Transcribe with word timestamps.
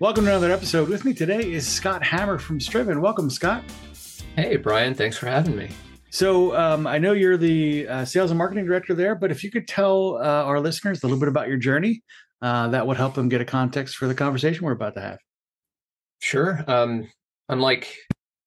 Welcome 0.00 0.24
to 0.24 0.30
another 0.30 0.50
episode. 0.50 0.88
With 0.88 1.04
me 1.04 1.12
today 1.12 1.52
is 1.52 1.68
Scott 1.68 2.02
Hammer 2.02 2.38
from 2.38 2.58
Striven. 2.58 3.02
Welcome, 3.02 3.28
Scott. 3.28 3.62
Hey, 4.34 4.56
Brian. 4.56 4.94
Thanks 4.94 5.18
for 5.18 5.26
having 5.26 5.54
me. 5.54 5.68
So, 6.08 6.56
um, 6.56 6.86
I 6.86 6.96
know 6.96 7.12
you're 7.12 7.36
the 7.36 7.86
uh, 7.86 8.04
sales 8.06 8.30
and 8.30 8.38
marketing 8.38 8.64
director 8.64 8.94
there, 8.94 9.14
but 9.14 9.30
if 9.30 9.44
you 9.44 9.50
could 9.50 9.68
tell 9.68 10.16
uh, 10.16 10.44
our 10.44 10.58
listeners 10.58 11.02
a 11.02 11.06
little 11.06 11.20
bit 11.20 11.28
about 11.28 11.48
your 11.48 11.58
journey, 11.58 12.02
uh, 12.40 12.68
that 12.68 12.86
would 12.86 12.96
help 12.96 13.12
them 13.12 13.28
get 13.28 13.42
a 13.42 13.44
context 13.44 13.96
for 13.96 14.08
the 14.08 14.14
conversation 14.14 14.64
we're 14.64 14.72
about 14.72 14.94
to 14.94 15.02
have. 15.02 15.18
Sure. 16.20 16.64
Um, 16.66 17.06
unlike 17.50 17.94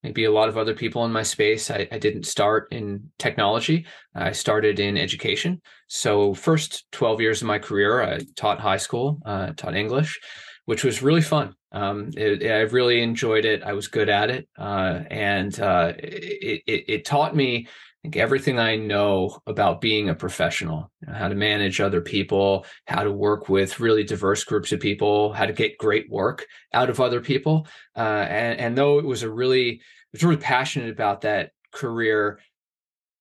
maybe 0.02 0.24
a 0.24 0.32
lot 0.32 0.50
of 0.50 0.58
other 0.58 0.74
people 0.74 1.06
in 1.06 1.12
my 1.12 1.22
space, 1.22 1.70
I, 1.70 1.88
I, 1.92 2.00
didn't 2.00 2.26
start 2.26 2.68
in 2.72 3.12
technology. 3.20 3.86
I 4.16 4.32
started 4.32 4.80
in 4.80 4.98
education. 4.98 5.62
So, 5.88 6.34
first 6.34 6.92
12 6.94 7.22
years 7.22 7.42
of 7.44 7.48
my 7.48 7.60
career, 7.60 8.02
I 8.02 8.22
taught 8.36 8.60
high 8.60 8.78
school, 8.78 9.20
uh, 9.24 9.52
taught 9.56 9.76
English 9.76 10.20
which 10.66 10.84
was 10.84 11.02
really 11.02 11.22
fun. 11.22 11.56
Um, 11.72 12.12
it, 12.16 12.44
I 12.44 12.62
really 12.62 13.02
enjoyed 13.02 13.46
it. 13.46 13.64
I 13.64 13.74
was 13.74 13.88
good 13.88 14.10
at 14.10 14.30
it, 14.30 14.48
uh, 14.58 15.02
and 15.10 15.58
uh, 15.60 15.94
it, 15.98 16.62
it, 16.68 16.84
it, 16.88 17.06
taught 17.06 17.36
me 17.36 17.68
like, 18.04 18.16
everything 18.16 18.60
I 18.60 18.76
know 18.76 19.40
about 19.48 19.82
being 19.82 20.10
a 20.10 20.16
professional: 20.16 20.92
you 21.02 21.08
know, 21.08 21.16
how 21.16 21.28
to 21.30 21.36
manage 21.36 21.82
other 21.82 22.02
people, 22.02 22.66
how 22.86 23.04
to 23.04 23.12
work 23.12 23.50
with 23.50 23.80
really 23.80 24.04
diverse 24.04 24.44
groups 24.44 24.72
of 24.72 24.80
people, 24.80 25.34
how 25.34 25.46
to 25.46 25.54
get 25.54 25.80
great 25.80 26.10
work 26.10 26.46
out 26.74 26.90
of 26.90 27.02
other 27.02 27.22
people. 27.22 27.68
Uh, 27.96 28.26
and, 28.30 28.60
and 28.60 28.78
though 28.78 29.00
it 29.00 29.06
was 29.06 29.24
a 29.24 29.32
really, 29.32 29.72
I 29.74 29.80
was 30.14 30.24
really 30.24 30.38
passionate 30.38 30.92
about 30.92 31.22
that 31.22 31.52
career. 31.72 32.40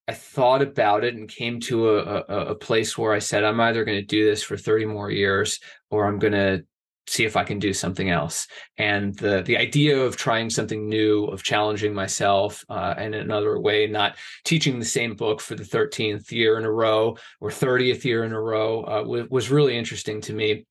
I 0.09 0.13
thought 0.13 0.63
about 0.63 1.05
it 1.05 1.15
and 1.15 1.29
came 1.29 1.61
to 1.61 1.91
a, 1.91 2.25
a, 2.29 2.47
a 2.49 2.55
place 2.57 2.99
where 2.99 3.13
I 3.13 3.21
said, 3.21 3.45
I'm 3.45 3.61
either 3.61 3.85
going 3.85 4.01
to 4.01 4.05
do 4.05 4.29
this 4.29 4.43
for 4.43 4.57
30 4.57 4.85
more 4.87 5.11
years 5.11 5.61
or 5.91 6.07
I'm 6.07 6.19
going 6.19 6.33
to 6.33 6.65
see 7.07 7.25
if 7.25 7.37
I 7.37 7.45
can 7.45 7.59
do 7.59 7.73
something 7.73 8.11
else. 8.11 8.47
And 8.79 9.15
the 9.17 9.43
the 9.43 9.57
idea 9.57 9.99
of 10.01 10.17
trying 10.17 10.51
something 10.51 10.89
new, 10.89 11.25
of 11.27 11.43
challenging 11.43 11.95
myself, 11.95 12.65
uh, 12.69 12.95
and 12.97 13.15
in 13.15 13.21
another 13.21 13.59
way, 13.59 13.87
not 13.87 14.17
teaching 14.45 14.79
the 14.79 14.85
same 14.85 15.15
book 15.15 15.41
for 15.41 15.55
the 15.55 15.65
thirteenth 15.65 16.31
year 16.33 16.59
in 16.59 16.65
a 16.65 16.71
row 16.71 17.17
or 17.41 17.51
thirtieth 17.51 18.05
year 18.05 18.25
in 18.25 18.33
a 18.33 18.41
row, 18.41 18.83
uh, 18.83 19.01
w- 19.01 19.29
was 19.31 19.51
really 19.51 19.77
interesting 19.77 20.21
to 20.23 20.33
me. 20.33 20.65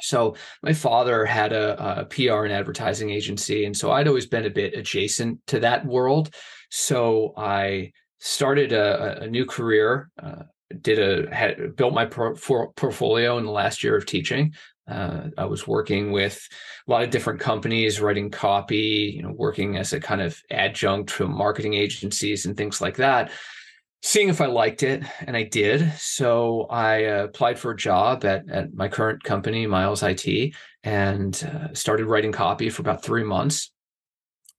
So 0.00 0.34
my 0.62 0.72
father 0.72 1.24
had 1.24 1.52
a, 1.52 2.00
a, 2.00 2.04
PR 2.06 2.44
and 2.44 2.52
advertising 2.52 3.10
agency, 3.10 3.64
and 3.64 3.76
so 3.76 3.92
I'd 3.92 4.08
always 4.08 4.26
been 4.26 4.44
a 4.44 4.50
bit 4.50 4.74
adjacent 4.74 5.46
to 5.48 5.60
that 5.60 5.86
world. 5.86 6.34
So 6.70 7.32
I 7.36 7.92
started 8.18 8.72
a, 8.72 9.22
a 9.22 9.26
new 9.28 9.44
career. 9.44 10.10
Uh, 10.20 10.42
did 10.80 10.98
a 10.98 11.32
had 11.32 11.76
built 11.76 11.94
my 11.94 12.06
portfolio 12.06 13.38
in 13.38 13.44
the 13.44 13.50
last 13.50 13.84
year 13.84 13.96
of 13.96 14.06
teaching 14.06 14.52
uh, 14.86 15.28
I 15.38 15.44
was 15.46 15.66
working 15.66 16.12
with 16.12 16.46
a 16.86 16.90
lot 16.90 17.02
of 17.02 17.10
different 17.10 17.40
companies, 17.40 18.00
writing 18.00 18.30
copy, 18.30 19.12
you 19.16 19.22
know, 19.22 19.32
working 19.32 19.76
as 19.76 19.92
a 19.92 20.00
kind 20.00 20.20
of 20.20 20.40
adjunct 20.50 21.14
to 21.16 21.26
marketing 21.26 21.74
agencies 21.74 22.44
and 22.44 22.56
things 22.56 22.80
like 22.80 22.96
that, 22.96 23.30
seeing 24.02 24.28
if 24.28 24.40
I 24.40 24.46
liked 24.46 24.82
it, 24.82 25.02
and 25.20 25.36
I 25.36 25.44
did. 25.44 25.92
So 25.98 26.66
I 26.70 27.06
uh, 27.06 27.24
applied 27.24 27.58
for 27.58 27.70
a 27.70 27.76
job 27.76 28.24
at 28.24 28.48
at 28.50 28.74
my 28.74 28.88
current 28.88 29.24
company, 29.24 29.66
Miles 29.66 30.02
IT, 30.02 30.54
and 30.82 31.50
uh, 31.50 31.72
started 31.72 32.06
writing 32.06 32.32
copy 32.32 32.68
for 32.68 32.82
about 32.82 33.02
three 33.02 33.24
months. 33.24 33.70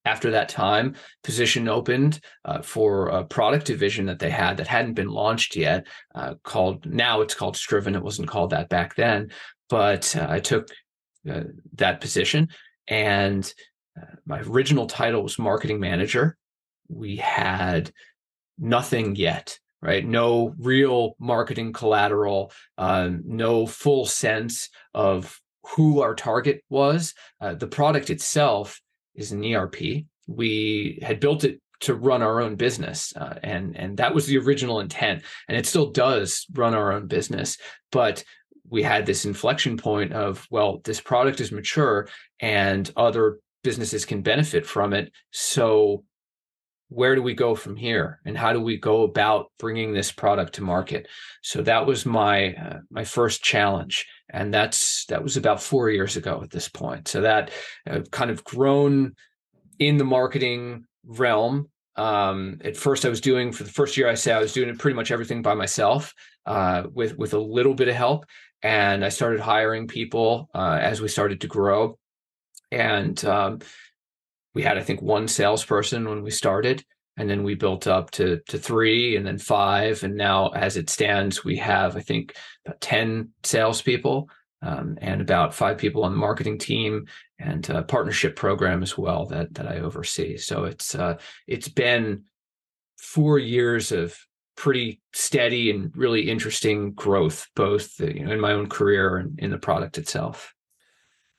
After 0.05 0.29
that 0.31 0.49
time, 0.49 0.93
position 1.23 1.67
opened 1.67 2.19
uh, 2.45 2.61
for 2.61 3.07
a 3.07 3.23
product 3.23 3.65
division 3.65 4.05
that 4.05 4.19
they 4.19 4.29
had 4.29 4.57
that 4.57 4.67
hadn't 4.67 4.93
been 4.93 5.09
launched 5.09 5.55
yet, 5.55 5.87
uh, 6.13 6.35
called 6.43 6.85
now 6.85 7.21
it's 7.21 7.33
called 7.33 7.57
Striven. 7.57 7.95
It 7.95 8.03
wasn't 8.03 8.27
called 8.27 8.51
that 8.51 8.69
back 8.69 8.95
then, 8.95 9.31
but 9.69 10.15
uh, 10.15 10.27
I 10.29 10.39
took 10.39 10.69
uh, 11.29 11.43
that 11.73 12.01
position, 12.01 12.49
and 12.87 13.51
uh, 13.99 14.15
my 14.25 14.41
original 14.41 14.87
title 14.87 15.23
was 15.23 15.39
marketing 15.39 15.79
manager. 15.79 16.37
We 16.87 17.17
had 17.17 17.91
nothing 18.57 19.15
yet, 19.15 19.57
right? 19.81 20.05
No 20.05 20.53
real 20.59 21.15
marketing 21.19 21.73
collateral, 21.73 22.51
um, 22.77 23.23
no 23.25 23.65
full 23.65 24.05
sense 24.05 24.69
of 24.93 25.39
who 25.75 26.01
our 26.01 26.15
target 26.15 26.63
was. 26.69 27.13
Uh, 27.41 27.55
the 27.55 27.67
product 27.67 28.09
itself 28.09 28.79
is 29.15 29.31
an 29.31 29.43
ERP. 29.43 30.05
We 30.27 30.99
had 31.01 31.19
built 31.19 31.43
it 31.43 31.59
to 31.81 31.93
run 31.93 32.21
our 32.21 32.41
own 32.41 32.55
business 32.55 33.13
uh, 33.15 33.35
and 33.43 33.75
and 33.77 33.97
that 33.97 34.15
was 34.15 34.25
the 34.25 34.37
original 34.37 34.79
intent 34.79 35.21
and 35.47 35.57
it 35.57 35.65
still 35.65 35.91
does 35.91 36.45
run 36.53 36.73
our 36.73 36.93
own 36.93 37.05
business 37.05 37.57
but 37.91 38.23
we 38.75 38.83
had 38.83 39.05
this 39.05 39.23
inflection 39.23 39.77
point 39.77 40.11
of 40.11 40.45
well 40.51 40.81
this 40.83 40.99
product 40.99 41.39
is 41.39 41.49
mature 41.49 42.09
and 42.41 42.91
other 42.97 43.39
businesses 43.63 44.03
can 44.05 44.21
benefit 44.21 44.65
from 44.65 44.91
it. 44.91 45.13
So 45.31 46.03
where 46.89 47.15
do 47.15 47.23
we 47.23 47.33
go 47.33 47.55
from 47.55 47.77
here? 47.77 48.19
And 48.25 48.37
how 48.37 48.51
do 48.51 48.59
we 48.59 48.75
go 48.77 49.03
about 49.03 49.45
bringing 49.57 49.93
this 49.93 50.11
product 50.11 50.55
to 50.55 50.61
market? 50.61 51.07
So 51.41 51.61
that 51.61 51.87
was 51.87 52.05
my 52.05 52.53
uh, 52.53 52.79
my 52.91 53.05
first 53.05 53.41
challenge. 53.41 54.05
And 54.29 54.53
that's 54.53 55.05
that 55.05 55.23
was 55.23 55.37
about 55.37 55.63
4 55.63 55.89
years 55.89 56.17
ago 56.17 56.41
at 56.43 56.51
this 56.51 56.67
point. 56.67 57.07
So 57.07 57.21
that 57.21 57.51
uh, 57.89 58.01
kind 58.11 58.29
of 58.29 58.43
grown 58.43 59.15
in 59.79 59.95
the 59.95 60.03
marketing 60.03 60.83
realm. 61.05 61.69
Um, 61.95 62.59
at 62.61 62.75
first 62.75 63.05
I 63.05 63.09
was 63.09 63.21
doing 63.21 63.53
for 63.53 63.63
the 63.63 63.77
first 63.79 63.95
year 63.95 64.09
I 64.09 64.15
say 64.15 64.33
I 64.33 64.39
was 64.39 64.51
doing 64.51 64.77
pretty 64.77 64.97
much 64.97 65.11
everything 65.11 65.41
by 65.41 65.53
myself 65.53 66.13
uh, 66.45 66.83
with 66.93 67.17
with 67.17 67.33
a 67.33 67.39
little 67.39 67.73
bit 67.73 67.87
of 67.87 67.95
help 67.95 68.25
and 68.65 69.05
I 69.05 69.09
started 69.09 69.41
hiring 69.41 69.87
people 69.87 70.49
uh, 70.55 70.79
as 70.81 70.99
we 70.99 71.07
started 71.07 71.41
to 71.41 71.47
grow. 71.47 71.99
And 72.71 73.23
um, 73.23 73.59
we 74.55 74.63
had, 74.63 74.79
I 74.79 74.81
think, 74.81 75.03
one 75.03 75.27
salesperson 75.27 76.09
when 76.09 76.23
we 76.23 76.31
started, 76.31 76.83
and 77.15 77.29
then 77.29 77.43
we 77.43 77.53
built 77.53 77.85
up 77.85 78.09
to 78.11 78.41
to 78.47 78.57
three, 78.57 79.17
and 79.17 79.25
then 79.25 79.37
five, 79.37 80.03
and 80.03 80.15
now, 80.15 80.49
as 80.49 80.77
it 80.77 80.89
stands, 80.89 81.45
we 81.45 81.57
have, 81.57 81.95
I 81.95 82.01
think, 82.01 82.35
about 82.65 82.81
ten 82.81 83.29
salespeople. 83.43 84.29
Um, 84.61 84.97
and 84.99 85.21
about 85.21 85.53
five 85.53 85.77
people 85.77 86.03
on 86.03 86.11
the 86.13 86.17
marketing 86.17 86.57
team 86.57 87.05
and 87.37 87.69
a 87.69 87.83
partnership 87.83 88.35
program 88.35 88.81
as 88.81 88.97
well 88.97 89.27
that 89.27 89.53
that 89.53 89.67
I 89.67 89.79
oversee. 89.79 90.37
So 90.37 90.63
it's 90.63 90.95
uh, 90.95 91.17
it's 91.45 91.67
been 91.67 92.23
four 92.97 93.37
years 93.37 93.91
of 93.91 94.17
pretty 94.55 95.01
steady 95.13 95.69
and 95.69 95.91
really 95.95 96.29
interesting 96.29 96.93
growth, 96.93 97.47
both 97.55 97.99
you 97.99 98.25
know, 98.25 98.31
in 98.31 98.39
my 98.39 98.51
own 98.51 98.67
career 98.67 99.17
and 99.17 99.39
in 99.39 99.51
the 99.51 99.57
product 99.57 99.97
itself. 99.97 100.53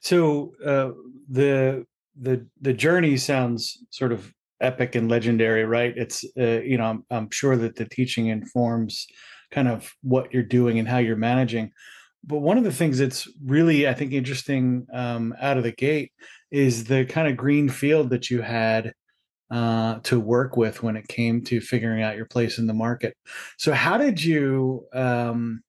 So 0.00 0.53
uh, 0.65 0.91
the 1.28 1.87
the 2.21 2.47
the 2.60 2.72
journey 2.72 3.16
sounds 3.16 3.84
sort 3.91 4.12
of 4.12 4.32
epic 4.60 4.94
and 4.94 5.10
legendary, 5.10 5.65
right? 5.65 5.93
It's 5.97 6.25
uh, 6.38 6.60
you 6.60 6.78
know 6.78 6.84
I'm, 6.84 7.05
I'm 7.10 7.31
sure 7.31 7.56
that 7.56 7.76
the 7.76 7.87
teaching 7.87 8.28
informs 8.28 9.06
kind 9.50 9.69
of 9.69 9.93
what 10.03 10.32
you're 10.32 10.43
doing 10.43 10.78
and 10.78 10.88
how 10.88 10.99
you're 10.99 11.16
managing. 11.16 11.72
But 12.25 12.38
one 12.38 12.59
of 12.59 12.65
the 12.65 12.72
things 12.72 12.99
that's 12.99 13.28
really 13.44 13.88
I 13.88 13.94
think 13.94 14.12
interesting 14.12 14.87
um, 14.93 15.34
out 15.41 15.56
of 15.56 15.62
the 15.62 15.72
gate 15.72 16.12
is 16.50 16.84
the 16.84 17.05
kind 17.05 17.28
of 17.28 17.37
green 17.37 17.69
field 17.69 18.10
that 18.10 18.31
you 18.31 18.43
had 18.43 18.93
uh, 19.50 20.00
to 20.00 20.18
work 20.18 20.56
with 20.56 20.82
when 20.82 20.96
it 20.96 21.08
came 21.08 21.42
to 21.44 21.60
figuring 21.60 22.02
out 22.02 22.16
your 22.16 22.26
place 22.26 22.58
in 22.58 22.66
the 22.66 22.74
market. 22.74 23.16
So, 23.58 23.72
how 23.72 23.96
did 23.98 24.22
you? 24.22 24.86
Um, 24.92 25.62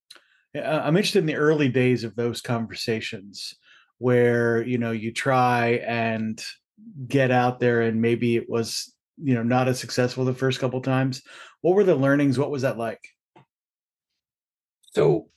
I'm 0.56 0.98
interested 0.98 1.20
in 1.20 1.28
the 1.28 1.36
early 1.36 1.70
days 1.70 2.04
of 2.04 2.16
those 2.16 2.42
conversations 2.42 3.56
where 4.00 4.64
you 4.64 4.78
know 4.78 4.92
you 4.92 5.12
try 5.14 5.82
and 5.86 6.44
get 7.08 7.32
out 7.32 7.60
there, 7.60 7.82
and 7.82 8.02
maybe 8.02 8.36
it 8.36 8.50
was 8.50 8.94
you 9.22 9.36
know 9.36 9.44
not 9.44 9.68
as 9.68 9.80
successful 9.80 10.26
the 10.26 10.34
first 10.34 10.60
couple 10.60 10.82
times. 10.82 11.22
What 11.62 11.76
were 11.76 11.84
the 11.84 11.96
learnings? 11.96 12.40
What 12.40 12.52
was 12.52 12.64
that 12.64 12.78
like? 12.78 13.02
So, 14.94 15.30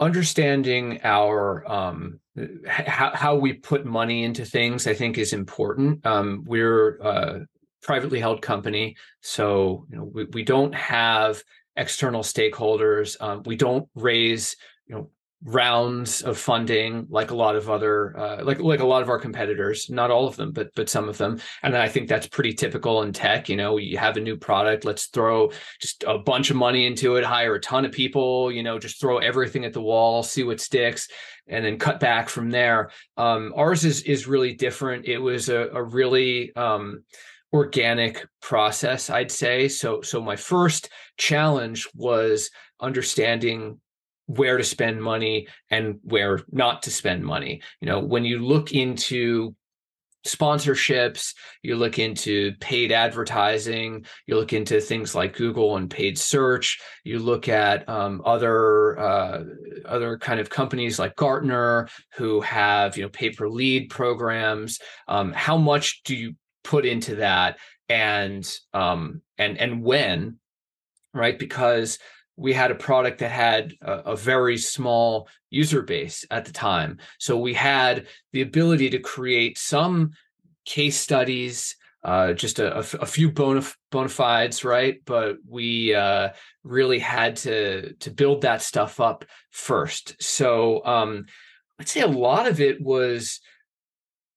understanding 0.00 1.00
our 1.04 1.70
um, 1.70 2.20
how, 2.66 3.10
how 3.14 3.34
we 3.34 3.52
put 3.52 3.84
money 3.84 4.24
into 4.24 4.44
things 4.44 4.86
i 4.86 4.94
think 4.94 5.18
is 5.18 5.32
important. 5.32 6.04
Um, 6.04 6.44
we're 6.46 6.96
a 6.98 7.46
privately 7.82 8.20
held 8.20 8.42
company 8.42 8.96
so 9.20 9.86
you 9.90 9.96
know 9.96 10.04
we, 10.04 10.24
we 10.24 10.42
don't 10.42 10.74
have 10.74 11.42
external 11.76 12.22
stakeholders. 12.22 13.16
Um, 13.20 13.42
we 13.44 13.56
don't 13.56 13.88
raise 13.94 14.56
you 14.86 14.94
know 14.94 15.10
rounds 15.44 16.22
of 16.22 16.38
funding 16.38 17.06
like 17.10 17.30
a 17.30 17.36
lot 17.36 17.56
of 17.56 17.68
other 17.68 18.18
uh, 18.18 18.42
like 18.42 18.58
like 18.58 18.80
a 18.80 18.86
lot 18.86 19.02
of 19.02 19.10
our 19.10 19.18
competitors 19.18 19.90
not 19.90 20.10
all 20.10 20.26
of 20.26 20.34
them 20.36 20.50
but 20.50 20.70
but 20.74 20.88
some 20.88 21.08
of 21.08 21.18
them. 21.18 21.38
And 21.62 21.76
i 21.76 21.88
think 21.88 22.08
that's 22.08 22.26
pretty 22.26 22.54
typical 22.54 23.02
in 23.02 23.12
tech 23.12 23.48
you 23.48 23.56
know 23.56 23.76
you 23.76 23.98
have 23.98 24.16
a 24.16 24.20
new 24.20 24.36
product 24.36 24.84
let's 24.84 25.06
throw 25.06 25.50
just 25.80 26.04
a 26.06 26.18
bunch 26.18 26.50
of 26.50 26.56
money 26.56 26.86
into 26.86 27.16
it 27.16 27.24
hire 27.24 27.54
a 27.54 27.60
ton 27.60 27.84
of 27.84 27.92
people 27.92 28.50
you 28.50 28.62
know 28.62 28.78
just 28.78 28.98
throw 28.98 29.18
everything 29.18 29.64
at 29.64 29.72
the 29.72 29.82
wall 29.82 30.22
see 30.22 30.42
what 30.42 30.60
sticks 30.60 31.08
and 31.48 31.64
then 31.64 31.78
cut 31.78 32.00
back 32.00 32.28
from 32.28 32.50
there. 32.50 32.90
Um, 33.16 33.52
ours 33.56 33.84
is 33.84 34.02
is 34.02 34.26
really 34.26 34.54
different. 34.54 35.06
It 35.06 35.18
was 35.18 35.48
a, 35.48 35.68
a 35.72 35.82
really 35.82 36.54
um, 36.56 37.04
organic 37.52 38.26
process 38.42 39.08
i'd 39.08 39.30
say. 39.30 39.68
So 39.68 40.02
so 40.02 40.20
my 40.20 40.36
first 40.36 40.90
challenge 41.16 41.88
was 41.94 42.50
understanding 42.80 43.80
where 44.26 44.56
to 44.56 44.64
spend 44.64 45.02
money 45.02 45.48
and 45.70 45.98
where 46.02 46.40
not 46.50 46.82
to 46.82 46.90
spend 46.90 47.24
money. 47.24 47.62
You 47.80 47.88
know, 47.88 48.00
when 48.00 48.24
you 48.24 48.44
look 48.44 48.72
into 48.72 49.54
sponsorships, 50.26 51.34
you 51.62 51.76
look 51.76 51.98
into 51.98 52.52
paid 52.60 52.92
advertising, 52.92 54.04
you 54.26 54.36
look 54.36 54.52
into 54.52 54.80
things 54.80 55.14
like 55.14 55.36
Google 55.36 55.76
and 55.76 55.88
paid 55.88 56.18
search, 56.18 56.80
you 57.04 57.18
look 57.18 57.48
at 57.48 57.88
um, 57.88 58.20
other 58.24 58.98
uh, 58.98 59.44
other 59.84 60.18
kind 60.18 60.40
of 60.40 60.50
companies 60.50 60.98
like 60.98 61.16
Gartner 61.16 61.88
who 62.16 62.40
have 62.40 62.96
you 62.96 63.04
know 63.04 63.08
pay 63.08 63.30
per 63.30 63.48
lead 63.48 63.88
programs. 63.88 64.80
Um, 65.08 65.32
how 65.32 65.56
much 65.56 66.02
do 66.04 66.14
you 66.14 66.34
put 66.64 66.84
into 66.84 67.16
that, 67.16 67.58
and 67.88 68.48
um, 68.74 69.22
and 69.38 69.58
and 69.58 69.82
when, 69.82 70.38
right? 71.14 71.38
Because 71.38 71.98
we 72.36 72.52
had 72.52 72.70
a 72.70 72.74
product 72.74 73.18
that 73.20 73.30
had 73.30 73.74
a, 73.80 73.92
a, 73.92 74.16
very 74.16 74.58
small 74.58 75.28
user 75.50 75.82
base 75.82 76.24
at 76.30 76.44
the 76.44 76.52
time. 76.52 76.98
So 77.18 77.38
we 77.38 77.54
had 77.54 78.06
the 78.32 78.42
ability 78.42 78.90
to 78.90 78.98
create 78.98 79.56
some 79.56 80.12
case 80.66 80.98
studies, 80.98 81.76
uh, 82.04 82.34
just 82.34 82.58
a, 82.58 82.78
a, 82.78 83.06
few 83.06 83.32
bona, 83.32 83.62
bona 83.90 84.08
fides, 84.08 84.64
right? 84.64 85.00
But 85.04 85.38
we 85.48 85.94
uh, 85.94 86.30
really 86.62 86.98
had 86.98 87.36
to 87.36 87.94
to 87.94 88.10
build 88.10 88.42
that 88.42 88.62
stuff 88.62 89.00
up 89.00 89.24
first. 89.50 90.22
So 90.22 90.84
um, 90.84 91.26
I'd 91.80 91.88
say 91.88 92.02
a 92.02 92.06
lot 92.06 92.46
of 92.46 92.60
it 92.60 92.80
was 92.80 93.40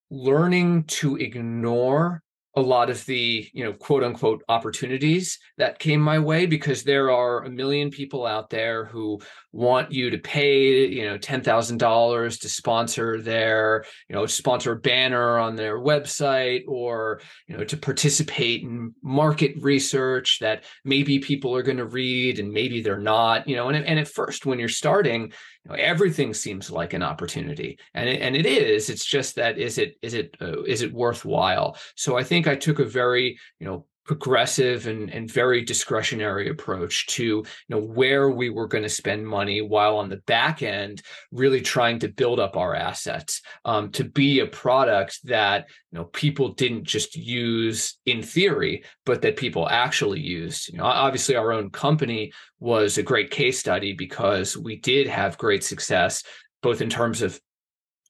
learning 0.10 0.86
to 0.86 1.18
ignore 1.18 2.24
a 2.56 2.62
lot 2.62 2.90
of 2.90 3.06
the 3.06 3.48
you 3.54 3.64
know 3.64 3.74
quote 3.74 4.04
unquote 4.04 4.44
opportunities 4.50 5.38
that 5.58 5.80
came 5.80 6.02
my 6.02 6.18
way 6.18 6.46
because 6.46 6.84
there 6.84 7.12
are 7.12 7.44
a 7.44 7.50
million 7.50 7.90
people 7.92 8.26
out 8.26 8.50
there 8.50 8.86
who 8.86 9.20
want 9.52 9.92
you 9.92 10.10
to 10.12 10.18
pay 10.18 10.88
you 10.88 11.06
know 11.06 11.18
$10,000 11.18 12.40
to 12.40 12.50
sponsor 12.50 13.22
their 13.22 13.84
you 14.08 14.16
know 14.16 14.26
sponsor 14.26 14.74
a 14.74 14.76
banner 14.76 15.38
on 15.40 15.56
their 15.56 15.80
website 15.80 16.64
or 16.68 17.22
you 17.48 17.58
know 17.58 17.64
to 17.64 17.78
participate 17.78 18.62
in 18.64 18.94
market 19.02 19.56
research 19.62 20.38
that 20.40 20.64
maybe 20.86 21.20
people 21.20 21.56
are 21.56 21.64
going 21.64 21.78
to 21.78 21.86
read 21.86 22.40
and 22.40 22.52
maybe 22.52 22.82
they're 22.82 23.00
not 23.00 23.48
you 23.48 23.56
know 23.56 23.70
and, 23.70 23.86
and 23.86 24.00
at 24.00 24.08
first 24.08 24.46
when 24.46 24.60
you're 24.60 24.70
starting 24.70 25.32
you 25.66 25.72
know, 25.72 25.76
everything 25.76 26.34
seems 26.34 26.72
like 26.72 26.94
an 26.94 27.04
opportunity. 27.04 27.78
And 27.94 28.08
it, 28.08 28.22
and 28.22 28.36
it 28.36 28.46
is 28.46 28.90
it's 28.90 29.06
just 29.06 29.36
that 29.36 29.58
is 29.58 29.78
it 29.78 29.98
is 30.02 30.14
it 30.14 30.36
uh, 30.42 30.64
is 30.64 30.82
it 30.82 30.94
worthwhile? 30.94 31.78
So 31.96 32.18
i 32.18 32.24
think 32.24 32.48
i 32.48 32.56
took 32.56 32.80
a 32.80 32.86
very 32.86 33.38
you 33.60 33.68
know 33.68 33.86
progressive 34.10 34.88
and, 34.88 35.12
and 35.12 35.30
very 35.30 35.64
discretionary 35.64 36.50
approach 36.50 37.06
to 37.06 37.24
you 37.24 37.46
know 37.70 37.78
where 37.80 38.32
we 38.32 38.50
were 38.50 38.66
going 38.66 38.82
to 38.82 38.90
spend 38.90 39.24
money 39.24 39.62
while 39.62 39.98
on 39.98 40.10
the 40.10 40.18
back 40.26 40.64
end 40.64 41.04
really 41.32 41.62
trying 41.62 42.00
to 42.00 42.08
build 42.08 42.40
up 42.40 42.58
our 42.58 42.74
assets 42.74 43.44
um, 43.66 43.92
to 43.92 44.04
be 44.04 44.40
a 44.40 44.48
product 44.48 45.20
that 45.26 45.70
you 45.92 46.00
know 46.00 46.06
people 46.06 46.56
didn't 46.56 46.86
just 46.86 47.16
use 47.16 48.00
in 48.08 48.24
theory 48.24 48.84
but 49.06 49.22
that 49.22 49.38
people 49.38 49.70
actually 49.70 50.22
used. 50.22 50.70
You 50.70 50.80
know 50.80 50.86
obviously 50.86 51.36
our 51.36 51.52
own 51.52 51.70
company 51.70 52.32
was 52.60 52.98
a 52.98 53.04
great 53.04 53.30
case 53.30 53.60
study 53.60 53.94
because 53.94 54.58
we 54.58 54.78
did 54.78 55.06
have 55.06 55.38
great 55.38 55.64
success 55.64 56.24
both 56.64 56.82
in 56.82 56.90
terms 56.90 57.22
of 57.22 57.40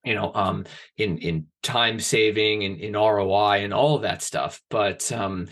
you 0.05 0.15
know 0.15 0.31
um 0.33 0.63
in 0.95 1.17
in 1.17 1.47
time 1.61 1.99
saving 1.99 2.63
and 2.63 2.77
in 2.79 2.93
roi 2.93 3.65
and 3.65 3.73
all 3.73 3.97
of 3.97 4.03
that 4.03 4.21
stuff 4.21 4.61
but 4.69 5.11
um 5.11 5.49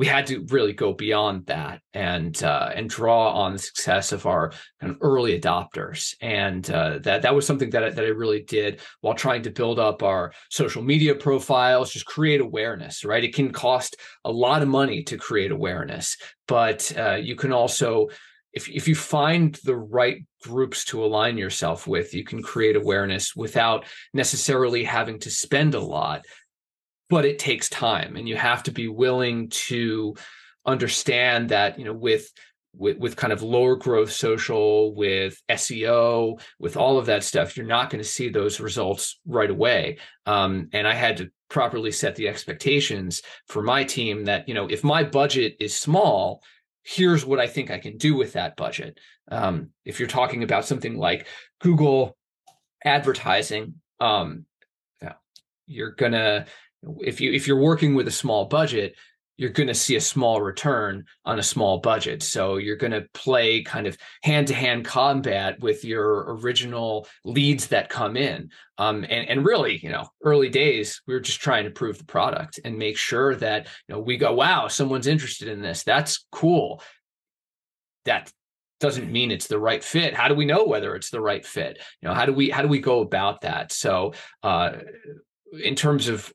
we 0.00 0.06
had 0.06 0.26
to 0.28 0.46
really 0.48 0.72
go 0.72 0.94
beyond 0.94 1.44
that 1.44 1.82
and 1.92 2.42
uh, 2.42 2.70
and 2.74 2.88
draw 2.88 3.34
on 3.34 3.52
the 3.52 3.58
success 3.58 4.12
of 4.12 4.24
our 4.24 4.50
kind 4.80 4.92
of 4.92 4.96
early 5.02 5.38
adopters, 5.38 6.14
and 6.22 6.70
uh, 6.70 7.00
that 7.00 7.20
that 7.20 7.34
was 7.34 7.46
something 7.46 7.68
that 7.68 7.84
I, 7.84 7.90
that 7.90 8.06
I 8.06 8.08
really 8.08 8.42
did 8.42 8.80
while 9.02 9.12
trying 9.12 9.42
to 9.42 9.50
build 9.50 9.78
up 9.78 10.02
our 10.02 10.32
social 10.48 10.80
media 10.80 11.14
profiles, 11.14 11.92
just 11.92 12.06
create 12.06 12.40
awareness. 12.40 13.04
Right, 13.04 13.22
it 13.22 13.34
can 13.34 13.52
cost 13.52 13.96
a 14.24 14.32
lot 14.32 14.62
of 14.62 14.68
money 14.68 15.02
to 15.02 15.18
create 15.18 15.52
awareness, 15.52 16.16
but 16.48 16.90
uh, 16.96 17.16
you 17.16 17.36
can 17.36 17.52
also 17.52 18.08
if 18.54 18.70
if 18.70 18.88
you 18.88 18.94
find 18.94 19.56
the 19.64 19.76
right 19.76 20.24
groups 20.42 20.86
to 20.86 21.04
align 21.04 21.36
yourself 21.36 21.86
with, 21.86 22.14
you 22.14 22.24
can 22.24 22.42
create 22.42 22.74
awareness 22.74 23.36
without 23.36 23.84
necessarily 24.14 24.82
having 24.82 25.18
to 25.20 25.30
spend 25.30 25.74
a 25.74 25.80
lot 25.80 26.24
but 27.10 27.26
it 27.26 27.38
takes 27.38 27.68
time 27.68 28.16
and 28.16 28.26
you 28.26 28.36
have 28.36 28.62
to 28.62 28.70
be 28.70 28.88
willing 28.88 29.48
to 29.50 30.14
understand 30.64 31.50
that 31.50 31.78
you 31.78 31.84
know 31.84 31.92
with 31.92 32.32
with, 32.72 32.98
with 32.98 33.16
kind 33.16 33.32
of 33.32 33.42
lower 33.42 33.74
growth 33.74 34.12
social 34.12 34.94
with 34.94 35.42
seo 35.50 36.40
with 36.60 36.76
all 36.76 36.98
of 36.98 37.06
that 37.06 37.24
stuff 37.24 37.56
you're 37.56 37.66
not 37.66 37.90
going 37.90 38.02
to 38.02 38.08
see 38.08 38.28
those 38.28 38.60
results 38.60 39.18
right 39.26 39.50
away. 39.50 39.98
Um, 40.24 40.68
and 40.72 40.86
i 40.86 40.94
had 40.94 41.18
to 41.18 41.30
properly 41.50 41.90
set 41.90 42.14
the 42.14 42.28
expectations 42.28 43.22
for 43.48 43.60
my 43.60 43.82
team 43.82 44.24
that 44.26 44.48
you 44.48 44.54
know 44.54 44.68
if 44.68 44.84
my 44.84 45.02
budget 45.02 45.56
is 45.58 45.76
small 45.76 46.42
here's 46.84 47.26
what 47.26 47.40
i 47.40 47.46
think 47.46 47.70
i 47.70 47.78
can 47.78 47.98
do 47.98 48.14
with 48.14 48.32
that 48.34 48.56
budget. 48.56 48.98
Um, 49.32 49.70
if 49.84 49.98
you're 49.98 50.08
talking 50.08 50.44
about 50.44 50.64
something 50.64 50.96
like 50.96 51.26
google 51.60 52.16
advertising 52.84 53.74
um, 53.98 54.46
you're 55.70 55.92
gonna 55.92 56.46
if 57.00 57.20
you 57.20 57.32
if 57.32 57.46
you're 57.46 57.60
working 57.60 57.94
with 57.94 58.08
a 58.08 58.12
small 58.12 58.46
budget 58.46 58.94
you're 59.40 59.48
going 59.48 59.68
to 59.68 59.74
see 59.74 59.96
a 59.96 60.00
small 60.02 60.42
return 60.42 61.02
on 61.24 61.38
a 61.38 61.42
small 61.42 61.78
budget. 61.78 62.22
So 62.22 62.58
you're 62.58 62.76
going 62.76 62.92
to 62.92 63.06
play 63.14 63.62
kind 63.62 63.86
of 63.86 63.96
hand 64.22 64.48
to 64.48 64.54
hand 64.54 64.84
combat 64.84 65.58
with 65.60 65.82
your 65.82 66.34
original 66.34 67.08
leads 67.24 67.68
that 67.68 67.88
come 67.88 68.18
in. 68.18 68.50
Um, 68.76 68.96
and, 69.08 69.26
and 69.30 69.46
really 69.46 69.78
you 69.78 69.88
know 69.88 70.06
early 70.22 70.50
days 70.50 71.00
we 71.06 71.14
were 71.14 71.20
just 71.20 71.40
trying 71.40 71.64
to 71.64 71.70
prove 71.70 71.96
the 71.96 72.04
product 72.04 72.60
and 72.66 72.76
make 72.76 72.98
sure 72.98 73.34
that 73.36 73.66
you 73.88 73.94
know 73.94 74.00
we 74.00 74.18
go 74.18 74.34
wow 74.34 74.68
someone's 74.68 75.06
interested 75.06 75.48
in 75.48 75.62
this. 75.62 75.84
That's 75.84 76.26
cool. 76.30 76.82
That 78.04 78.30
doesn't 78.78 79.10
mean 79.10 79.30
it's 79.30 79.46
the 79.46 79.58
right 79.58 79.82
fit. 79.82 80.12
How 80.12 80.28
do 80.28 80.34
we 80.34 80.44
know 80.44 80.64
whether 80.64 80.94
it's 80.94 81.08
the 81.08 81.20
right 81.20 81.46
fit? 81.46 81.78
You 82.02 82.10
know 82.10 82.14
how 82.14 82.26
do 82.26 82.34
we 82.34 82.50
how 82.50 82.60
do 82.60 82.68
we 82.68 82.80
go 82.80 83.00
about 83.00 83.40
that? 83.40 83.72
So 83.72 84.12
uh, 84.42 84.72
in 85.62 85.76
terms 85.76 86.08
of 86.08 86.30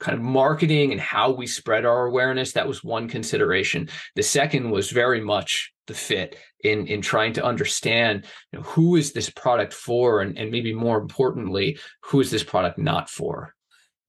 kind 0.00 0.16
of 0.16 0.22
marketing 0.22 0.92
and 0.92 1.00
how 1.00 1.30
we 1.30 1.46
spread 1.46 1.84
our 1.84 2.06
awareness 2.06 2.52
that 2.52 2.68
was 2.68 2.84
one 2.84 3.08
consideration. 3.08 3.88
The 4.14 4.22
second 4.22 4.70
was 4.70 4.90
very 4.90 5.20
much 5.20 5.72
the 5.86 5.94
fit 5.94 6.36
in 6.62 6.86
in 6.86 7.00
trying 7.02 7.32
to 7.32 7.44
understand 7.44 8.26
you 8.52 8.58
know, 8.58 8.64
who 8.64 8.96
is 8.96 9.12
this 9.12 9.30
product 9.30 9.72
for? 9.72 10.20
And, 10.20 10.38
and 10.38 10.50
maybe 10.50 10.74
more 10.74 10.98
importantly 10.98 11.78
who 12.04 12.20
is 12.20 12.30
this 12.30 12.44
product 12.44 12.78
not 12.78 13.10
for? 13.10 13.54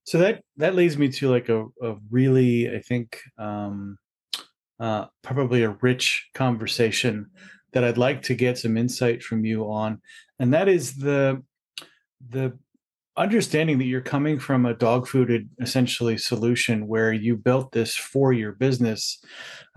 So 0.03 0.17
that 0.19 0.41
that 0.57 0.75
leads 0.75 0.97
me 0.97 1.09
to 1.09 1.29
like 1.29 1.49
a, 1.49 1.65
a 1.81 1.95
really 2.09 2.75
i 2.75 2.81
think 2.81 3.19
um 3.37 3.97
uh 4.79 5.05
probably 5.21 5.63
a 5.63 5.77
rich 5.81 6.27
conversation 6.33 7.29
that 7.73 7.83
i'd 7.83 7.97
like 7.97 8.23
to 8.23 8.33
get 8.33 8.57
some 8.57 8.77
insight 8.77 9.21
from 9.21 9.45
you 9.45 9.71
on. 9.71 10.01
And 10.39 10.53
that 10.53 10.67
is 10.67 10.95
the 10.95 11.43
the 12.27 12.57
understanding 13.19 13.77
that 13.77 13.85
you're 13.85 14.01
coming 14.01 14.39
from 14.39 14.65
a 14.65 14.73
dog 14.73 15.05
fooded 15.05 15.49
essentially 15.59 16.17
solution 16.17 16.87
where 16.87 17.11
you 17.11 17.35
built 17.35 17.71
this 17.73 17.95
for 17.95 18.31
your 18.31 18.53
business 18.53 19.21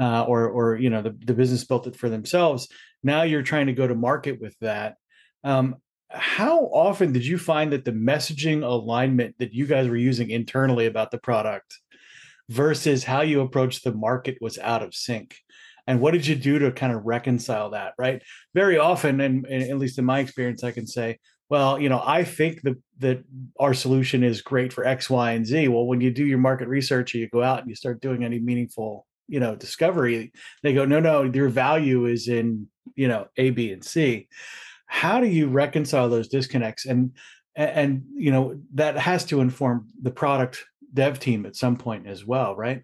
uh, 0.00 0.22
or 0.24 0.48
or 0.48 0.76
you 0.76 0.88
know 0.88 1.02
the, 1.02 1.14
the 1.26 1.34
business 1.34 1.64
built 1.64 1.86
it 1.88 1.96
for 1.96 2.08
themselves. 2.08 2.68
Now 3.02 3.24
you're 3.24 3.42
trying 3.42 3.66
to 3.66 3.72
go 3.72 3.86
to 3.86 3.96
market 3.96 4.40
with 4.40 4.56
that. 4.60 4.94
Um, 5.42 5.76
how 6.08 6.66
often 6.66 7.12
did 7.12 7.26
you 7.26 7.36
find 7.36 7.72
that 7.72 7.84
the 7.84 7.92
messaging 7.92 8.62
alignment 8.62 9.34
that 9.38 9.52
you 9.52 9.66
guys 9.66 9.88
were 9.88 9.96
using 9.96 10.30
internally 10.30 10.86
about 10.86 11.10
the 11.10 11.18
product 11.18 11.78
versus 12.48 13.02
how 13.02 13.22
you 13.22 13.40
approached 13.40 13.82
the 13.82 13.92
market 13.92 14.38
was 14.40 14.58
out 14.58 14.82
of 14.82 14.94
sync? 14.94 15.36
And 15.88 16.00
what 16.00 16.12
did 16.12 16.26
you 16.28 16.36
do 16.36 16.60
to 16.60 16.70
kind 16.70 16.92
of 16.92 17.04
reconcile 17.04 17.70
that 17.70 17.94
right? 17.98 18.22
Very 18.54 18.78
often 18.78 19.20
and, 19.20 19.44
and 19.46 19.64
at 19.64 19.78
least 19.78 19.98
in 19.98 20.04
my 20.04 20.20
experience 20.20 20.62
i 20.62 20.70
can 20.70 20.86
say 20.86 21.18
well, 21.52 21.78
you 21.78 21.90
know, 21.90 22.02
I 22.02 22.24
think 22.24 22.62
that 22.62 22.76
that 23.00 23.22
our 23.60 23.74
solution 23.74 24.24
is 24.24 24.40
great 24.40 24.72
for 24.72 24.86
X, 24.86 25.10
Y, 25.10 25.32
and 25.32 25.46
Z. 25.46 25.68
Well, 25.68 25.84
when 25.84 26.00
you 26.00 26.10
do 26.10 26.24
your 26.24 26.38
market 26.38 26.66
research, 26.66 27.14
or 27.14 27.18
you 27.18 27.28
go 27.28 27.42
out 27.42 27.60
and 27.60 27.68
you 27.68 27.74
start 27.74 28.00
doing 28.00 28.24
any 28.24 28.38
meaningful, 28.38 29.06
you 29.28 29.38
know, 29.38 29.54
discovery, 29.54 30.32
they 30.62 30.72
go, 30.72 30.86
no, 30.86 30.98
no, 30.98 31.24
your 31.24 31.50
value 31.50 32.06
is 32.06 32.26
in, 32.26 32.68
you 32.94 33.06
know, 33.06 33.26
A, 33.36 33.50
B, 33.50 33.70
and 33.70 33.84
C. 33.84 34.28
How 34.86 35.20
do 35.20 35.26
you 35.26 35.46
reconcile 35.46 36.08
those 36.08 36.28
disconnects? 36.28 36.86
And 36.86 37.12
and 37.54 38.02
you 38.14 38.30
know 38.30 38.58
that 38.72 38.96
has 38.96 39.26
to 39.26 39.42
inform 39.42 39.88
the 40.00 40.10
product 40.10 40.64
dev 40.94 41.18
team 41.18 41.44
at 41.44 41.54
some 41.54 41.76
point 41.76 42.06
as 42.06 42.24
well, 42.24 42.56
right? 42.56 42.82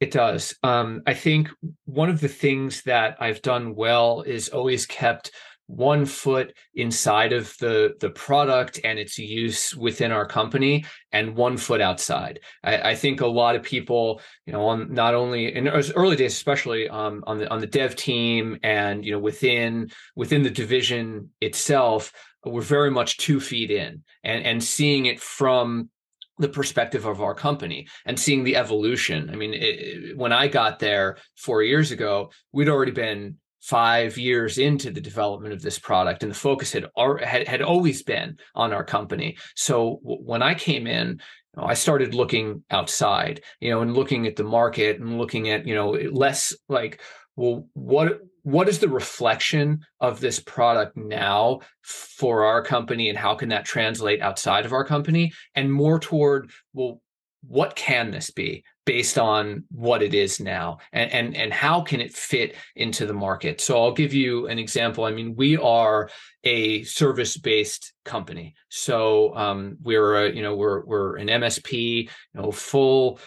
It 0.00 0.10
does. 0.10 0.56
Um, 0.64 1.02
I 1.06 1.14
think 1.14 1.50
one 1.84 2.10
of 2.10 2.20
the 2.20 2.28
things 2.28 2.82
that 2.82 3.16
I've 3.20 3.42
done 3.42 3.76
well 3.76 4.22
is 4.22 4.48
always 4.48 4.86
kept 4.86 5.30
one 5.66 6.06
foot 6.06 6.54
inside 6.74 7.32
of 7.32 7.56
the 7.58 7.94
the 8.00 8.10
product 8.10 8.78
and 8.84 8.98
its 8.98 9.18
use 9.18 9.74
within 9.74 10.12
our 10.12 10.26
company 10.26 10.84
and 11.12 11.34
one 11.34 11.56
foot 11.56 11.80
outside 11.80 12.38
i, 12.62 12.90
I 12.90 12.94
think 12.94 13.20
a 13.20 13.26
lot 13.26 13.56
of 13.56 13.62
people 13.62 14.20
you 14.46 14.52
know 14.52 14.64
on 14.66 14.92
not 14.92 15.14
only 15.14 15.54
in 15.54 15.66
early 15.66 16.16
days 16.16 16.34
especially 16.34 16.88
um, 16.88 17.24
on 17.26 17.38
the 17.38 17.50
on 17.50 17.60
the 17.60 17.66
dev 17.66 17.96
team 17.96 18.58
and 18.62 19.04
you 19.04 19.12
know 19.12 19.18
within 19.18 19.90
within 20.14 20.42
the 20.42 20.50
division 20.50 21.30
itself 21.40 22.12
we're 22.44 22.60
very 22.60 22.90
much 22.90 23.16
two 23.16 23.40
feet 23.40 23.70
in 23.70 24.04
and 24.22 24.44
and 24.44 24.62
seeing 24.62 25.06
it 25.06 25.20
from 25.20 25.90
the 26.38 26.48
perspective 26.48 27.06
of 27.06 27.22
our 27.22 27.34
company 27.34 27.88
and 28.04 28.18
seeing 28.18 28.44
the 28.44 28.56
evolution. 28.56 29.30
I 29.30 29.36
mean, 29.36 29.54
it, 29.54 30.16
when 30.16 30.32
I 30.32 30.48
got 30.48 30.78
there 30.78 31.16
four 31.34 31.62
years 31.62 31.92
ago, 31.92 32.30
we'd 32.52 32.68
already 32.68 32.92
been 32.92 33.36
five 33.66 34.16
years 34.16 34.58
into 34.58 34.92
the 34.92 35.00
development 35.00 35.52
of 35.52 35.60
this 35.60 35.78
product, 35.78 36.22
and 36.22 36.30
the 36.30 36.36
focus 36.36 36.72
had 36.72 36.86
had, 37.22 37.48
had 37.48 37.62
always 37.62 38.02
been 38.02 38.38
on 38.54 38.72
our 38.72 38.84
company. 38.84 39.36
So 39.56 39.98
when 40.02 40.42
I 40.42 40.54
came 40.54 40.86
in, 40.86 41.20
I 41.56 41.74
started 41.74 42.14
looking 42.14 42.62
outside, 42.70 43.42
you 43.60 43.70
know, 43.70 43.80
and 43.80 43.94
looking 43.94 44.26
at 44.26 44.36
the 44.36 44.44
market 44.44 45.00
and 45.00 45.18
looking 45.18 45.48
at, 45.48 45.66
you 45.66 45.74
know, 45.74 45.90
less 46.12 46.54
like, 46.68 47.00
well, 47.34 47.66
what 47.72 48.20
what 48.42 48.68
is 48.68 48.78
the 48.78 48.88
reflection 48.88 49.80
of 50.00 50.20
this 50.20 50.38
product 50.38 50.96
now 50.96 51.58
for 51.82 52.44
our 52.44 52.62
company 52.62 53.08
and 53.08 53.18
how 53.18 53.34
can 53.34 53.48
that 53.48 53.64
translate 53.64 54.22
outside 54.22 54.64
of 54.64 54.72
our 54.72 54.84
company 54.84 55.32
and 55.56 55.72
more 55.72 55.98
toward 55.98 56.48
well 56.72 57.00
what 57.48 57.74
can 57.74 58.12
this 58.12 58.30
be 58.30 58.62
based 58.86 59.18
on 59.18 59.64
what 59.70 60.00
it 60.00 60.14
is 60.14 60.40
now 60.40 60.78
and, 60.92 61.12
and 61.12 61.36
and 61.36 61.52
how 61.52 61.82
can 61.82 62.00
it 62.00 62.14
fit 62.14 62.54
into 62.76 63.04
the 63.04 63.12
market. 63.12 63.60
So 63.60 63.82
i'll 63.82 63.92
give 63.92 64.14
you 64.14 64.46
an 64.46 64.58
example. 64.58 65.04
I 65.04 65.10
mean 65.10 65.34
we 65.36 65.58
are 65.58 66.08
a 66.44 66.84
service 66.84 67.36
based 67.36 67.92
company. 68.04 68.54
So 68.70 69.36
um, 69.36 69.76
we're 69.82 70.26
a, 70.26 70.32
you 70.32 70.42
know 70.42 70.54
we're 70.54 70.84
we're 70.86 71.16
an 71.16 71.26
msp 71.26 71.72
you 71.72 72.08
know 72.34 72.50
full 72.50 73.18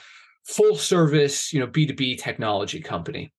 full 0.45 0.75
service 0.75 1.53
you 1.53 1.59
know 1.59 1.67
b2b 1.67 2.19
technology 2.19 2.79
company. 2.79 3.31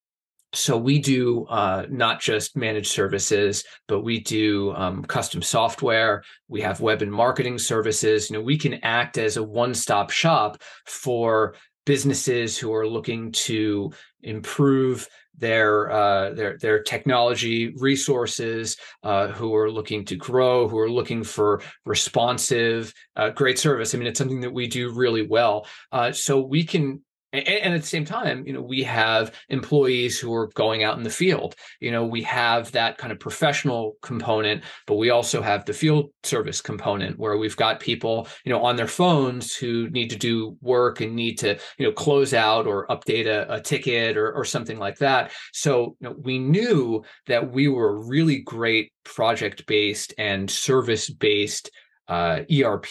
So 0.52 0.76
we 0.76 0.98
do 0.98 1.46
uh, 1.46 1.86
not 1.88 2.20
just 2.20 2.56
managed 2.56 2.90
services 2.90 3.64
but 3.88 4.02
we 4.02 4.20
do 4.20 4.72
um, 4.74 5.04
custom 5.04 5.40
software. 5.40 6.22
We 6.48 6.60
have 6.60 6.80
web 6.80 7.00
and 7.00 7.10
marketing 7.10 7.58
services. 7.58 8.28
You 8.28 8.36
know 8.36 8.42
we 8.42 8.58
can 8.58 8.74
act 8.82 9.16
as 9.16 9.38
a 9.38 9.42
one-stop 9.42 10.10
shop 10.10 10.60
for 10.84 11.54
businesses 11.86 12.58
who 12.58 12.72
are 12.74 12.86
looking 12.86 13.32
to 13.32 13.92
improve 14.22 15.08
their 15.36 15.90
uh, 15.90 16.30
their 16.34 16.58
their 16.58 16.82
technology 16.82 17.72
resources, 17.78 18.76
uh, 19.02 19.28
who 19.28 19.54
are 19.54 19.70
looking 19.70 20.04
to 20.04 20.16
grow, 20.16 20.68
who 20.68 20.78
are 20.78 20.90
looking 20.90 21.24
for 21.24 21.62
responsive, 21.86 22.92
uh, 23.16 23.30
great 23.30 23.58
service. 23.58 23.94
I 23.94 23.98
mean, 23.98 24.06
it's 24.06 24.18
something 24.18 24.42
that 24.42 24.52
we 24.52 24.66
do 24.66 24.92
really 24.92 25.26
well. 25.26 25.66
Uh, 25.92 26.12
so 26.12 26.40
we 26.40 26.64
can 26.64 27.02
and, 27.32 27.46
and, 27.48 27.74
at 27.74 27.80
the 27.80 27.86
same 27.86 28.04
time 28.04 28.46
you 28.46 28.52
know 28.52 28.62
we 28.62 28.82
have 28.82 29.34
employees 29.48 30.18
who 30.18 30.34
are 30.34 30.48
going 30.54 30.82
out 30.82 30.96
in 30.96 31.02
the 31.02 31.10
field. 31.10 31.54
You 31.80 31.90
know 31.90 32.04
we 32.04 32.22
have 32.22 32.72
that 32.72 32.98
kind 32.98 33.12
of 33.12 33.20
professional 33.20 33.96
component 34.02 34.62
but 34.86 34.96
we 34.96 35.10
also 35.10 35.42
have 35.42 35.64
the 35.64 35.72
field 35.72 36.10
service 36.22 36.60
component 36.60 37.18
where 37.18 37.36
we've 37.36 37.56
got 37.56 37.80
people 37.80 38.28
you 38.44 38.52
know 38.52 38.62
on 38.62 38.76
their 38.76 38.88
phones 38.88 39.54
who 39.54 39.88
need 39.90 40.10
to 40.10 40.16
do 40.16 40.56
work 40.60 41.00
and 41.00 41.14
need 41.14 41.36
to 41.38 41.58
you 41.78 41.86
know 41.86 41.92
close 41.92 42.34
out 42.34 42.66
or 42.66 42.86
update 42.88 43.26
a, 43.26 43.54
a 43.54 43.60
ticket 43.60 44.16
or, 44.16 44.32
or 44.32 44.44
something 44.44 44.78
like 44.78 44.98
that. 44.98 45.32
So 45.52 45.96
you 46.00 46.08
know, 46.08 46.16
we 46.18 46.38
knew 46.38 47.04
that 47.26 47.50
we 47.52 47.68
were 47.68 47.90
a 47.90 48.06
really 48.06 48.38
great 48.38 48.92
project 49.04 49.66
based 49.66 50.14
and 50.18 50.50
service 50.50 51.10
based 51.10 51.70
uh, 52.08 52.40
erp 52.50 52.86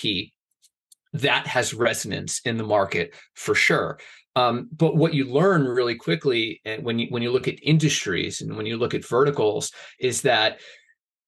that 1.14 1.48
has 1.48 1.74
resonance 1.74 2.42
in 2.46 2.58
the 2.58 2.64
market 2.64 3.14
for 3.34 3.56
sure 3.56 3.98
um, 4.40 4.70
but 4.72 4.96
what 4.96 5.14
you 5.14 5.26
learn 5.26 5.66
really 5.66 5.96
quickly 5.96 6.62
eh, 6.66 6.78
when 6.82 7.00
you 7.00 7.08
when 7.10 7.22
you 7.22 7.32
look 7.32 7.48
at 7.48 7.62
industries 7.62 8.42
and 8.42 8.56
when 8.56 8.66
you 8.66 8.78
look 8.78 8.94
at 8.94 9.08
verticals 9.08 9.72
is 10.00 10.22
that 10.22 10.60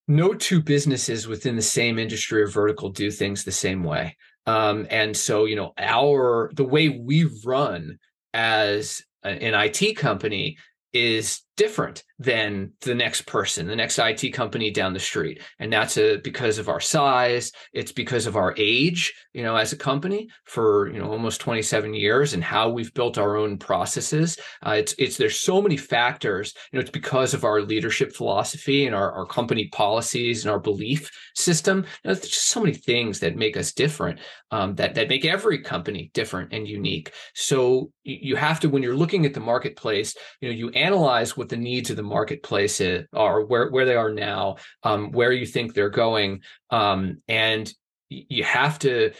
no 0.08 0.34
two 0.34 0.62
businesses 0.62 1.28
within 1.28 1.56
the 1.56 1.62
same 1.62 2.00
industry 2.00 2.42
or 2.42 2.48
vertical 2.48 2.90
do 2.90 3.12
things 3.12 3.44
the 3.44 3.52
same 3.52 3.84
way. 3.84 4.18
Um, 4.46 4.88
and 4.90 5.16
so, 5.16 5.46
you 5.46 5.56
know, 5.56 5.74
our 5.78 6.52
the 6.56 6.64
way 6.66 6.90
we 6.90 7.30
run 7.46 8.00
as 8.34 9.02
an 9.24 9.54
IT 9.54 9.98
company 9.98 10.58
is 10.94 11.42
different 11.62 12.04
than 12.18 12.72
the 12.82 12.96
next 12.96 13.28
person, 13.28 13.68
the 13.68 13.76
next 13.76 14.00
IT 14.00 14.32
company 14.34 14.72
down 14.72 14.94
the 14.94 15.00
street. 15.00 15.42
And 15.60 15.72
that's 15.72 15.96
a, 15.96 16.18
because 16.18 16.58
of 16.58 16.70
our 16.70 16.80
size. 16.80 17.52
It's 17.72 17.92
because 17.92 18.26
of 18.26 18.36
our 18.36 18.56
age, 18.58 19.14
you 19.34 19.44
know, 19.44 19.56
as 19.56 19.72
a 19.72 19.78
company 19.78 20.28
for, 20.46 20.92
you 20.92 20.98
know, 20.98 21.12
almost 21.12 21.40
27 21.40 21.94
years 21.94 22.34
and 22.34 22.44
how 22.44 22.70
we've 22.70 22.94
built 22.96 23.20
our 23.20 23.38
own 23.38 23.60
processes. 23.60 24.40
Uh, 24.66 24.72
it's, 24.72 24.96
it's, 24.98 25.18
there's 25.18 25.40
so 25.40 25.62
many 25.62 25.78
factors, 25.78 26.56
you 26.72 26.78
know, 26.78 26.82
it's 26.82 26.90
because 26.90 27.36
of 27.36 27.44
our 27.44 27.62
leadership 27.62 28.12
philosophy 28.16 28.88
and 28.88 28.96
our, 28.96 29.12
our 29.12 29.28
company 29.28 29.68
policies 29.68 30.44
and 30.44 30.52
our 30.52 30.60
belief 30.60 31.12
system. 31.36 31.78
You 31.78 32.10
know, 32.10 32.14
there's 32.16 32.22
just 32.22 32.48
so 32.50 32.62
many 32.62 32.74
things 32.74 33.20
that 33.20 33.36
make 33.36 33.56
us 33.56 33.72
different, 33.72 34.20
um, 34.50 34.74
that, 34.76 34.96
that 34.96 35.10
make 35.10 35.26
every 35.26 35.60
company 35.60 36.10
different 36.16 36.54
and 36.54 36.68
unique. 36.68 37.14
So 37.36 37.92
you 38.04 38.36
have 38.36 38.60
to, 38.62 38.70
when 38.70 38.82
you're 38.82 38.98
looking 38.98 39.28
at 39.28 39.36
the 39.36 39.40
marketplace, 39.40 40.16
you 40.40 40.50
know, 40.50 40.56
you 40.56 40.70
analyze 40.72 41.38
what 41.38 41.51
the 41.52 41.58
needs 41.58 41.92
of 41.92 41.98
the 41.98 42.04
marketplace 42.04 42.82
are, 43.14 43.46
where 43.46 43.70
where 43.70 43.86
they 43.86 43.96
are 43.96 44.12
now, 44.12 44.56
um, 44.82 45.12
where 45.12 45.32
you 45.32 45.46
think 45.46 45.74
they're 45.74 45.90
going, 45.90 46.42
um, 46.72 47.22
and 47.28 47.72
you 48.10 48.44
have 48.44 48.80
to 48.80 49.12